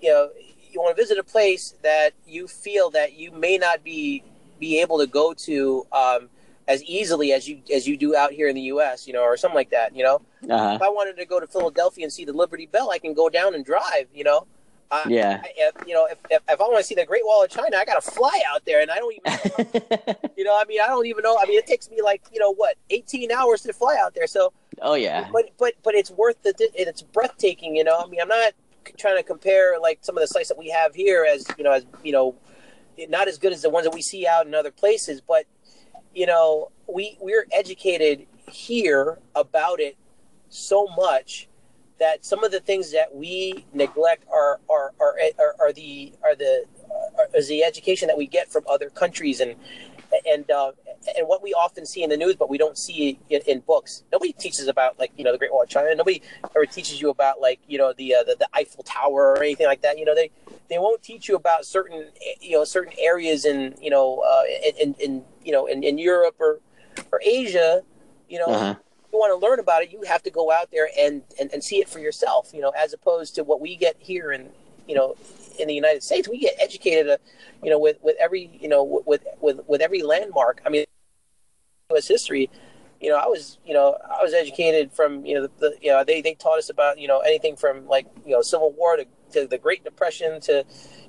you 0.00 0.10
know, 0.10 0.30
you 0.70 0.80
want 0.80 0.96
to 0.96 1.00
visit 1.02 1.18
a 1.18 1.24
place 1.24 1.74
that 1.82 2.10
you 2.26 2.46
feel 2.48 2.90
that 2.90 3.14
you 3.14 3.30
may 3.32 3.56
not 3.58 3.82
be 3.82 4.22
be 4.60 4.80
able 4.80 4.98
to 4.98 5.06
go 5.06 5.32
to 5.34 5.86
um, 5.92 6.28
as 6.68 6.82
easily 6.84 7.32
as 7.32 7.48
you 7.48 7.60
as 7.74 7.86
you 7.86 7.96
do 7.96 8.14
out 8.16 8.32
here 8.32 8.48
in 8.48 8.54
the 8.54 8.62
U.S. 8.62 9.06
You 9.06 9.12
know, 9.12 9.22
or 9.22 9.36
something 9.36 9.56
like 9.56 9.70
that. 9.70 9.94
You 9.96 10.04
know, 10.04 10.22
Uh-huh. 10.48 10.74
if 10.76 10.82
I 10.82 10.88
wanted 10.88 11.16
to 11.16 11.24
go 11.26 11.40
to 11.40 11.46
Philadelphia 11.46 12.04
and 12.04 12.12
see 12.12 12.24
the 12.24 12.32
Liberty 12.32 12.66
Bell, 12.66 12.90
I 12.90 12.98
can 12.98 13.14
go 13.14 13.28
down 13.28 13.54
and 13.54 13.64
drive. 13.64 14.06
You 14.14 14.24
know, 14.24 14.46
I, 14.90 15.04
Yeah. 15.08 15.40
I, 15.42 15.52
if, 15.56 15.86
you 15.86 15.94
know, 15.94 16.06
if, 16.06 16.18
if, 16.30 16.42
if 16.48 16.60
I 16.60 16.64
want 16.64 16.78
to 16.78 16.84
see 16.84 16.94
the 16.94 17.04
Great 17.04 17.24
Wall 17.24 17.42
of 17.42 17.50
China, 17.50 17.76
I 17.76 17.84
got 17.84 18.02
to 18.02 18.10
fly 18.10 18.40
out 18.52 18.64
there, 18.64 18.80
and 18.80 18.90
I 18.90 18.96
don't 18.96 19.14
even, 19.14 19.32
know, 19.32 20.28
you 20.36 20.44
know, 20.44 20.56
I 20.58 20.64
mean, 20.66 20.80
I 20.80 20.86
don't 20.86 21.06
even 21.06 21.22
know. 21.22 21.38
I 21.40 21.46
mean, 21.46 21.58
it 21.58 21.66
takes 21.66 21.90
me 21.90 22.00
like 22.02 22.22
you 22.32 22.40
know 22.40 22.52
what, 22.52 22.76
eighteen 22.90 23.32
hours 23.32 23.62
to 23.62 23.72
fly 23.72 23.96
out 24.00 24.14
there. 24.14 24.26
So, 24.26 24.52
oh 24.82 24.94
yeah. 24.94 25.28
but 25.32 25.50
but 25.58 25.74
but 25.82 25.94
it's 25.94 26.10
worth 26.10 26.42
the. 26.42 26.54
It's 26.74 27.02
breathtaking. 27.02 27.76
You 27.76 27.84
know, 27.84 27.98
I 27.98 28.06
mean, 28.06 28.20
I'm 28.20 28.28
not 28.28 28.52
trying 28.96 29.16
to 29.16 29.22
compare 29.22 29.78
like 29.80 29.98
some 30.02 30.16
of 30.16 30.20
the 30.20 30.28
sites 30.28 30.48
that 30.48 30.58
we 30.58 30.68
have 30.68 30.94
here 30.94 31.26
as 31.28 31.46
you 31.58 31.64
know 31.64 31.72
as 31.72 31.86
you 32.04 32.12
know, 32.12 32.36
not 33.08 33.28
as 33.28 33.38
good 33.38 33.52
as 33.52 33.62
the 33.62 33.70
ones 33.70 33.84
that 33.84 33.94
we 33.94 34.02
see 34.02 34.26
out 34.26 34.46
in 34.46 34.54
other 34.54 34.70
places, 34.70 35.20
but 35.20 35.46
you 36.14 36.26
know, 36.26 36.70
we 36.86 37.18
we're 37.20 37.46
educated 37.52 38.26
here 38.48 39.18
about 39.34 39.80
it 39.80 39.96
so 40.48 40.86
much 40.96 41.48
that 41.98 42.24
some 42.24 42.44
of 42.44 42.52
the 42.52 42.60
things 42.60 42.92
that 42.92 43.14
we 43.14 43.64
neglect 43.72 44.24
are 44.32 44.60
are 44.68 44.92
are, 45.00 45.16
are, 45.38 45.54
are 45.60 45.72
the 45.72 46.12
are 46.22 46.34
the 46.34 46.64
are, 47.18 47.28
is 47.34 47.48
the 47.48 47.64
education 47.64 48.08
that 48.08 48.18
we 48.18 48.26
get 48.26 48.50
from 48.50 48.64
other 48.68 48.90
countries 48.90 49.40
and 49.40 49.56
and 50.26 50.50
uh, 50.50 50.72
and 51.16 51.26
what 51.26 51.42
we 51.42 51.52
often 51.52 51.86
see 51.86 52.02
in 52.02 52.10
the 52.10 52.16
news, 52.16 52.36
but 52.36 52.48
we 52.48 52.58
don't 52.58 52.78
see 52.78 53.18
in, 53.28 53.40
in 53.46 53.60
books. 53.60 54.04
Nobody 54.12 54.32
teaches 54.32 54.68
about 54.68 54.98
like 54.98 55.12
you 55.16 55.24
know 55.24 55.32
the 55.32 55.38
Great 55.38 55.52
Wall 55.52 55.62
of 55.62 55.68
China. 55.68 55.94
Nobody 55.94 56.22
ever 56.54 56.66
teaches 56.66 57.00
you 57.00 57.10
about 57.10 57.40
like 57.40 57.60
you 57.66 57.78
know 57.78 57.92
the 57.96 58.14
uh, 58.14 58.22
the, 58.24 58.36
the 58.38 58.48
Eiffel 58.54 58.82
Tower 58.84 59.32
or 59.32 59.42
anything 59.42 59.66
like 59.66 59.82
that. 59.82 59.98
You 59.98 60.04
know 60.04 60.14
they 60.14 60.30
they 60.68 60.78
won't 60.78 61.02
teach 61.02 61.28
you 61.28 61.36
about 61.36 61.64
certain 61.64 62.06
you 62.40 62.52
know 62.52 62.64
certain 62.64 62.92
areas 62.98 63.44
in 63.44 63.74
you 63.80 63.90
know 63.90 64.22
uh, 64.26 64.42
in, 64.64 64.74
in, 64.76 64.94
in 65.00 65.24
you 65.44 65.52
know 65.52 65.66
in, 65.66 65.82
in 65.82 65.98
Europe 65.98 66.36
or 66.38 66.60
or 67.12 67.20
Asia. 67.24 67.82
You 68.28 68.40
know, 68.40 68.46
Uh-huh. 68.46 68.74
You 69.12 69.18
want 69.18 69.38
to 69.38 69.46
learn 69.46 69.60
about 69.60 69.82
it, 69.82 69.90
you 69.90 70.02
have 70.02 70.22
to 70.24 70.30
go 70.30 70.50
out 70.50 70.70
there 70.70 70.88
and, 70.98 71.22
and, 71.40 71.52
and 71.52 71.62
see 71.62 71.76
it 71.76 71.88
for 71.88 71.98
yourself. 71.98 72.50
You 72.54 72.60
know, 72.60 72.70
as 72.70 72.92
opposed 72.92 73.34
to 73.36 73.44
what 73.44 73.60
we 73.60 73.76
get 73.76 73.96
here 73.98 74.32
in 74.32 74.50
you 74.88 74.94
know 74.94 75.16
in 75.58 75.68
the 75.68 75.74
United 75.74 76.02
States, 76.02 76.28
we 76.28 76.38
get 76.38 76.54
educated, 76.60 77.08
uh, 77.08 77.16
you 77.62 77.70
know, 77.70 77.78
with, 77.78 77.96
with 78.02 78.16
every 78.20 78.50
you 78.60 78.68
know 78.68 79.02
with 79.06 79.24
with 79.40 79.60
with 79.66 79.80
every 79.80 80.02
landmark. 80.02 80.60
I 80.66 80.68
mean, 80.68 80.84
U.S. 81.90 82.08
history. 82.08 82.50
You 83.00 83.10
know, 83.10 83.16
I 83.16 83.26
was 83.26 83.58
you 83.66 83.74
know 83.74 83.96
I 84.18 84.22
was 84.22 84.32
educated 84.32 84.92
from 84.92 85.24
you 85.26 85.34
know 85.34 85.42
the, 85.42 85.50
the 85.58 85.76
you 85.82 85.90
know 85.90 86.02
they, 86.04 86.22
they 86.22 86.34
taught 86.34 86.58
us 86.58 86.70
about 86.70 86.98
you 86.98 87.08
know 87.08 87.20
anything 87.20 87.56
from 87.56 87.86
like 87.86 88.06
you 88.24 88.32
know 88.32 88.42
Civil 88.42 88.72
War 88.72 88.96
to, 88.96 89.06
to 89.32 89.46
the 89.46 89.58
Great 89.58 89.84
Depression 89.84 90.40
to 90.42 90.64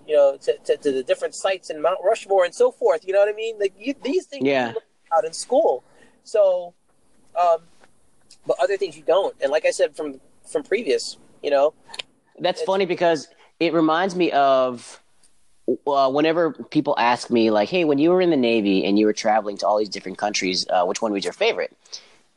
you 0.05 0.15
know 0.15 0.37
to, 0.37 0.57
to, 0.65 0.77
to 0.77 0.91
the 0.91 1.03
different 1.03 1.33
sites 1.33 1.69
in 1.69 1.81
Mount 1.81 1.99
Rushmore 2.03 2.43
and 2.43 2.53
so 2.53 2.71
forth. 2.71 3.07
You 3.07 3.13
know 3.13 3.19
what 3.19 3.29
I 3.29 3.33
mean? 3.33 3.57
Like 3.59 3.73
you, 3.79 3.93
these 4.03 4.25
things 4.25 4.45
Yeah. 4.45 4.73
out 5.15 5.23
in 5.25 5.31
school. 5.33 5.83
So, 6.23 6.73
um, 7.39 7.59
but 8.47 8.57
other 8.59 8.77
things 8.77 8.97
you 8.97 9.03
don't. 9.03 9.35
And 9.41 9.51
like 9.51 9.65
I 9.65 9.71
said 9.71 9.95
from 9.95 10.19
from 10.51 10.63
previous, 10.63 11.17
you 11.43 11.51
know, 11.51 11.73
That's 12.39 12.61
funny 12.63 12.85
because 12.85 13.27
it 13.59 13.73
reminds 13.73 14.15
me 14.15 14.31
of 14.31 15.01
uh, 15.85 16.09
whenever 16.09 16.53
people 16.71 16.95
ask 16.97 17.29
me, 17.29 17.51
like, 17.51 17.67
"Hey, 17.69 17.83
when 17.83 17.97
you 17.97 18.09
were 18.11 18.21
in 18.21 18.29
the 18.29 18.37
Navy 18.37 18.85
and 18.85 18.97
you 18.97 19.05
were 19.05 19.13
traveling 19.13 19.57
to 19.57 19.67
all 19.67 19.77
these 19.77 19.89
different 19.89 20.17
countries, 20.17 20.65
uh, 20.69 20.85
which 20.85 21.01
one 21.01 21.11
was 21.11 21.23
your 21.23 21.33
favorite?" 21.33 21.75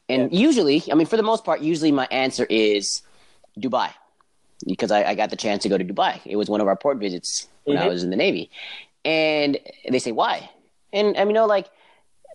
And 0.09 0.35
usually, 0.35 0.83
I 0.91 0.95
mean, 0.97 1.07
for 1.07 1.17
the 1.17 1.23
most 1.23 1.45
part, 1.45 1.61
usually 1.61 1.93
my 1.93 2.09
answer 2.11 2.47
is 2.51 3.03
Dubai 3.59 3.91
because 4.67 4.91
I, 4.91 5.05
I 5.05 5.15
got 5.15 5.31
the 5.31 5.37
chance 5.37 5.63
to 5.63 5.69
go 5.69 5.79
to 5.79 5.85
Dubai. 5.85 6.21
It 6.27 6.37
was 6.37 6.51
one 6.51 6.61
of 6.61 6.67
our 6.67 6.77
port 6.77 6.99
visits 6.99 7.49
when 7.65 7.79
I 7.79 7.85
Mhm. 7.85 7.89
was 7.89 8.03
in 8.03 8.11
the 8.11 8.17
Navy, 8.17 8.51
and 9.05 9.59
they 9.89 10.01
say 10.01 10.13
why, 10.13 10.51
and 10.93 11.17
I 11.17 11.21
mean, 11.21 11.29
you 11.29 11.35
know, 11.35 11.47
like 11.47 11.71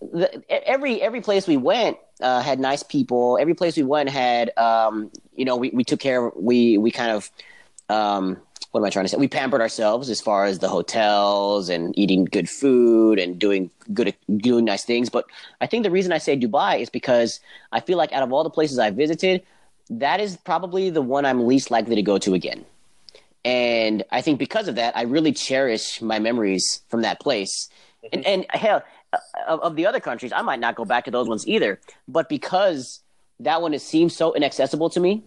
the, 0.01 0.43
every 0.49 1.01
every 1.01 1.21
place 1.21 1.47
we 1.47 1.57
went 1.57 1.97
uh, 2.21 2.41
had 2.41 2.59
nice 2.59 2.83
people. 2.83 3.37
Every 3.39 3.53
place 3.53 3.77
we 3.77 3.83
went 3.83 4.09
had, 4.09 4.55
um, 4.57 5.11
you 5.35 5.45
know, 5.45 5.55
we, 5.55 5.69
we 5.69 5.83
took 5.83 5.99
care. 5.99 6.27
Of, 6.27 6.33
we 6.35 6.77
we 6.77 6.91
kind 6.91 7.11
of, 7.11 7.31
um, 7.89 8.37
what 8.71 8.81
am 8.81 8.85
I 8.85 8.89
trying 8.89 9.05
to 9.05 9.09
say? 9.09 9.17
We 9.17 9.27
pampered 9.27 9.61
ourselves 9.61 10.09
as 10.09 10.21
far 10.21 10.45
as 10.45 10.59
the 10.59 10.67
hotels 10.67 11.69
and 11.69 11.97
eating 11.97 12.25
good 12.25 12.49
food 12.49 13.19
and 13.19 13.39
doing 13.39 13.69
good 13.93 14.13
doing 14.37 14.65
nice 14.65 14.83
things. 14.83 15.09
But 15.09 15.25
I 15.61 15.67
think 15.67 15.83
the 15.83 15.91
reason 15.91 16.11
I 16.11 16.17
say 16.17 16.37
Dubai 16.37 16.79
is 16.79 16.89
because 16.89 17.39
I 17.71 17.79
feel 17.79 17.97
like 17.97 18.11
out 18.13 18.23
of 18.23 18.33
all 18.33 18.43
the 18.43 18.49
places 18.49 18.79
I 18.79 18.91
visited, 18.91 19.43
that 19.89 20.19
is 20.19 20.37
probably 20.37 20.89
the 20.89 21.01
one 21.01 21.25
I'm 21.25 21.47
least 21.47 21.71
likely 21.71 21.95
to 21.95 22.01
go 22.01 22.17
to 22.17 22.33
again. 22.33 22.65
And 23.45 24.03
I 24.11 24.21
think 24.21 24.39
because 24.39 24.67
of 24.67 24.75
that, 24.75 24.97
I 24.97 25.03
really 25.03 25.31
cherish 25.31 26.01
my 26.01 26.17
memories 26.17 26.81
from 26.89 27.03
that 27.03 27.19
place. 27.19 27.69
And, 28.11 28.25
and 28.25 28.45
hell, 28.49 28.83
of, 29.47 29.59
of 29.61 29.75
the 29.75 29.85
other 29.85 29.99
countries, 29.99 30.31
I 30.33 30.41
might 30.41 30.59
not 30.59 30.75
go 30.75 30.85
back 30.85 31.05
to 31.05 31.11
those 31.11 31.27
ones 31.27 31.47
either. 31.47 31.79
But 32.07 32.29
because 32.29 33.01
that 33.39 33.61
one 33.61 33.73
is, 33.73 33.83
seems 33.83 34.15
so 34.15 34.33
inaccessible 34.33 34.89
to 34.91 34.99
me, 34.99 35.23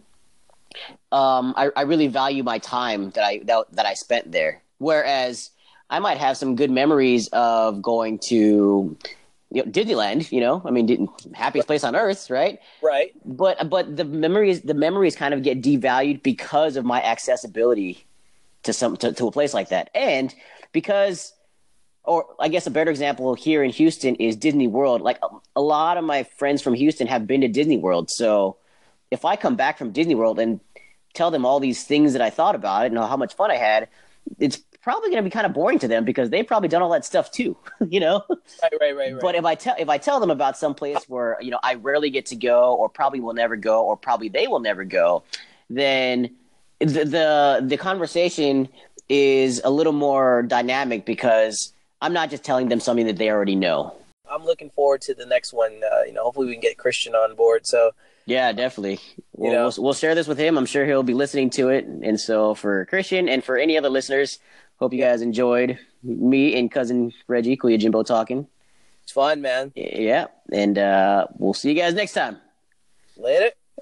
um, 1.13 1.55
I, 1.57 1.71
I 1.77 1.83
really 1.83 2.09
value 2.09 2.43
my 2.43 2.59
time 2.59 3.11
that 3.11 3.25
I 3.25 3.41
that, 3.45 3.67
that 3.73 3.87
I 3.87 3.95
spent 3.95 4.33
there. 4.33 4.63
Whereas 4.79 5.51
I 5.91 5.99
might 5.99 6.19
have 6.19 6.37
some 6.37 6.57
good 6.57 6.71
memories 6.71 7.29
of 7.29 7.83
going 7.83 8.19
to 8.31 8.97
you 9.51 9.65
know, 9.65 9.71
Disneyland. 9.71 10.31
You 10.31 10.41
know, 10.41 10.63
I 10.65 10.71
mean, 10.71 11.09
happiest 11.35 11.67
place 11.67 11.85
on 11.85 11.97
earth, 11.97 12.31
right? 12.31 12.59
right? 12.83 13.13
But 13.25 13.69
but 13.71 13.97
the 13.97 14.05
memories 14.05 14.63
the 14.63 14.75
memories 14.75 15.17
kind 15.17 15.33
of 15.33 15.43
get 15.43 15.63
devalued 15.63 16.23
because 16.23 16.77
of 16.77 16.85
my 16.85 17.03
accessibility 17.03 18.05
to 18.65 18.73
some 18.73 18.97
to, 18.99 19.13
to 19.13 19.27
a 19.27 19.33
place 19.33 19.55
like 19.55 19.71
that, 19.71 19.91
and 19.95 20.35
because 20.73 21.33
or 22.09 22.27
I 22.41 22.49
guess 22.49 22.67
a 22.67 22.71
better 22.71 22.91
example 22.91 23.35
here 23.35 23.63
in 23.63 23.71
Houston 23.71 24.15
is 24.17 24.35
Disney 24.35 24.67
World. 24.67 25.03
Like 25.03 25.19
a, 25.23 25.29
a 25.57 25.61
lot 25.61 25.97
of 25.97 26.05
my 26.05 26.25
friends 26.25 26.63
from 26.63 26.75
Houston 26.75 27.07
have 27.07 27.27
been 27.27 27.43
to 27.43 27.49
Disney 27.49 27.77
World, 27.77 28.11
so 28.11 28.57
if 29.11 29.25
I 29.25 29.37
come 29.37 29.57
back 29.57 29.79
from 29.79 29.93
Disney 29.93 30.15
World 30.15 30.39
and 30.39 30.61
tell 31.15 31.31
them 31.31 31.47
all 31.47 31.61
these 31.61 31.85
things 31.85 32.13
that 32.13 32.23
I 32.23 32.31
thought 32.31 32.55
about 32.55 32.87
it 32.87 32.93
and 32.93 32.99
how 32.99 33.17
much 33.17 33.35
fun 33.35 33.51
I 33.51 33.57
had, 33.57 33.89
it's 34.39 34.59
probably 34.83 35.11
going 35.11 35.23
to 35.23 35.27
be 35.27 35.31
kind 35.31 35.47
of 35.47 35.53
boring 35.53 35.79
to 35.79 35.89
them 35.89 36.05
because 36.05 36.31
they've 36.31 36.47
probably 36.47 36.69
done 36.69 36.83
all 36.83 36.91
that 36.91 37.05
stuff 37.05 37.31
too, 37.31 37.57
you 37.89 38.01
know. 38.01 38.25
Right, 38.29 38.73
right, 38.81 38.97
right, 38.97 39.13
right. 39.13 39.21
But 39.21 39.35
if 39.35 39.45
I 39.45 39.55
tell 39.55 39.77
if 39.79 39.89
I 39.89 39.99
tell 39.99 40.21
them 40.21 40.31
about 40.31 40.57
some 40.57 40.75
place 40.75 41.05
where 41.09 41.37
you 41.41 41.51
know 41.51 41.61
I 41.63 41.75
rarely 41.75 42.11
get 42.11 42.27
to 42.27 42.37
go, 42.37 42.75
or 42.75 42.89
probably 42.89 43.21
will 43.21 43.35
never 43.35 43.57
go, 43.57 43.85
or 43.85 43.97
probably 43.97 44.29
they 44.29 44.47
will 44.47 44.61
never 44.61 44.85
go, 44.85 45.25
then 45.69 46.31
the 46.79 47.05
the, 47.05 47.65
the 47.67 47.77
conversation 47.77 48.69
is 49.09 49.61
a 49.65 49.71
little 49.71 49.93
more 49.93 50.43
dynamic 50.43 51.05
because 51.07 51.73
I'm 52.01 52.13
not 52.13 52.31
just 52.31 52.45
telling 52.45 52.69
them 52.69 52.81
something 52.81 53.07
that 53.07 53.17
they 53.17 53.31
already 53.31 53.57
know. 53.57 53.95
I'm 54.31 54.45
looking 54.45 54.71
forward 54.71 55.01
to 55.03 55.15
the 55.15 55.27
next 55.27 55.53
one. 55.53 55.81
Uh, 55.83 56.03
you 56.03 56.13
know, 56.13 56.23
hopefully 56.23 56.47
we 56.47 56.53
can 56.53 56.61
get 56.61 56.79
Christian 56.79 57.15
on 57.15 57.35
board. 57.35 57.67
So 57.67 57.93
Yeah, 58.27 58.53
definitely. 58.53 59.01
We'll, 59.35 59.53
know. 59.53 59.63
we'll, 59.65 59.85
we'll 59.85 59.95
share 59.95 60.15
this 60.15 60.27
with 60.29 60.39
him. 60.39 60.59
I'm 60.59 60.67
sure 60.67 60.85
he'll 60.85 61.03
be 61.03 61.15
listening 61.15 61.51
to 61.51 61.71
it. 61.71 61.87
And 61.87 62.21
so 62.21 62.55
for 62.55 62.85
Christian 62.87 63.29
and 63.29 63.43
for 63.43 63.57
any 63.57 63.79
other 63.79 63.89
listeners, 63.89 64.39
hope 64.79 64.93
you 64.93 65.01
guys 65.01 65.23
enjoyed 65.23 65.79
me 66.03 66.59
and 66.59 66.71
cousin 66.71 67.13
Reggie 67.27 67.57
Kuya 67.57 67.79
Jimbo 67.79 68.03
talking. 68.03 68.47
it's 69.03 69.13
fun, 69.13 69.41
man. 69.41 69.73
Yeah, 69.75 70.27
and 70.53 70.79
uh, 70.79 71.27
we'll 71.39 71.55
see 71.55 71.71
you 71.71 71.75
guys 71.75 71.95
next 71.95 72.13
time. 72.13 72.39
Later. 73.17 73.51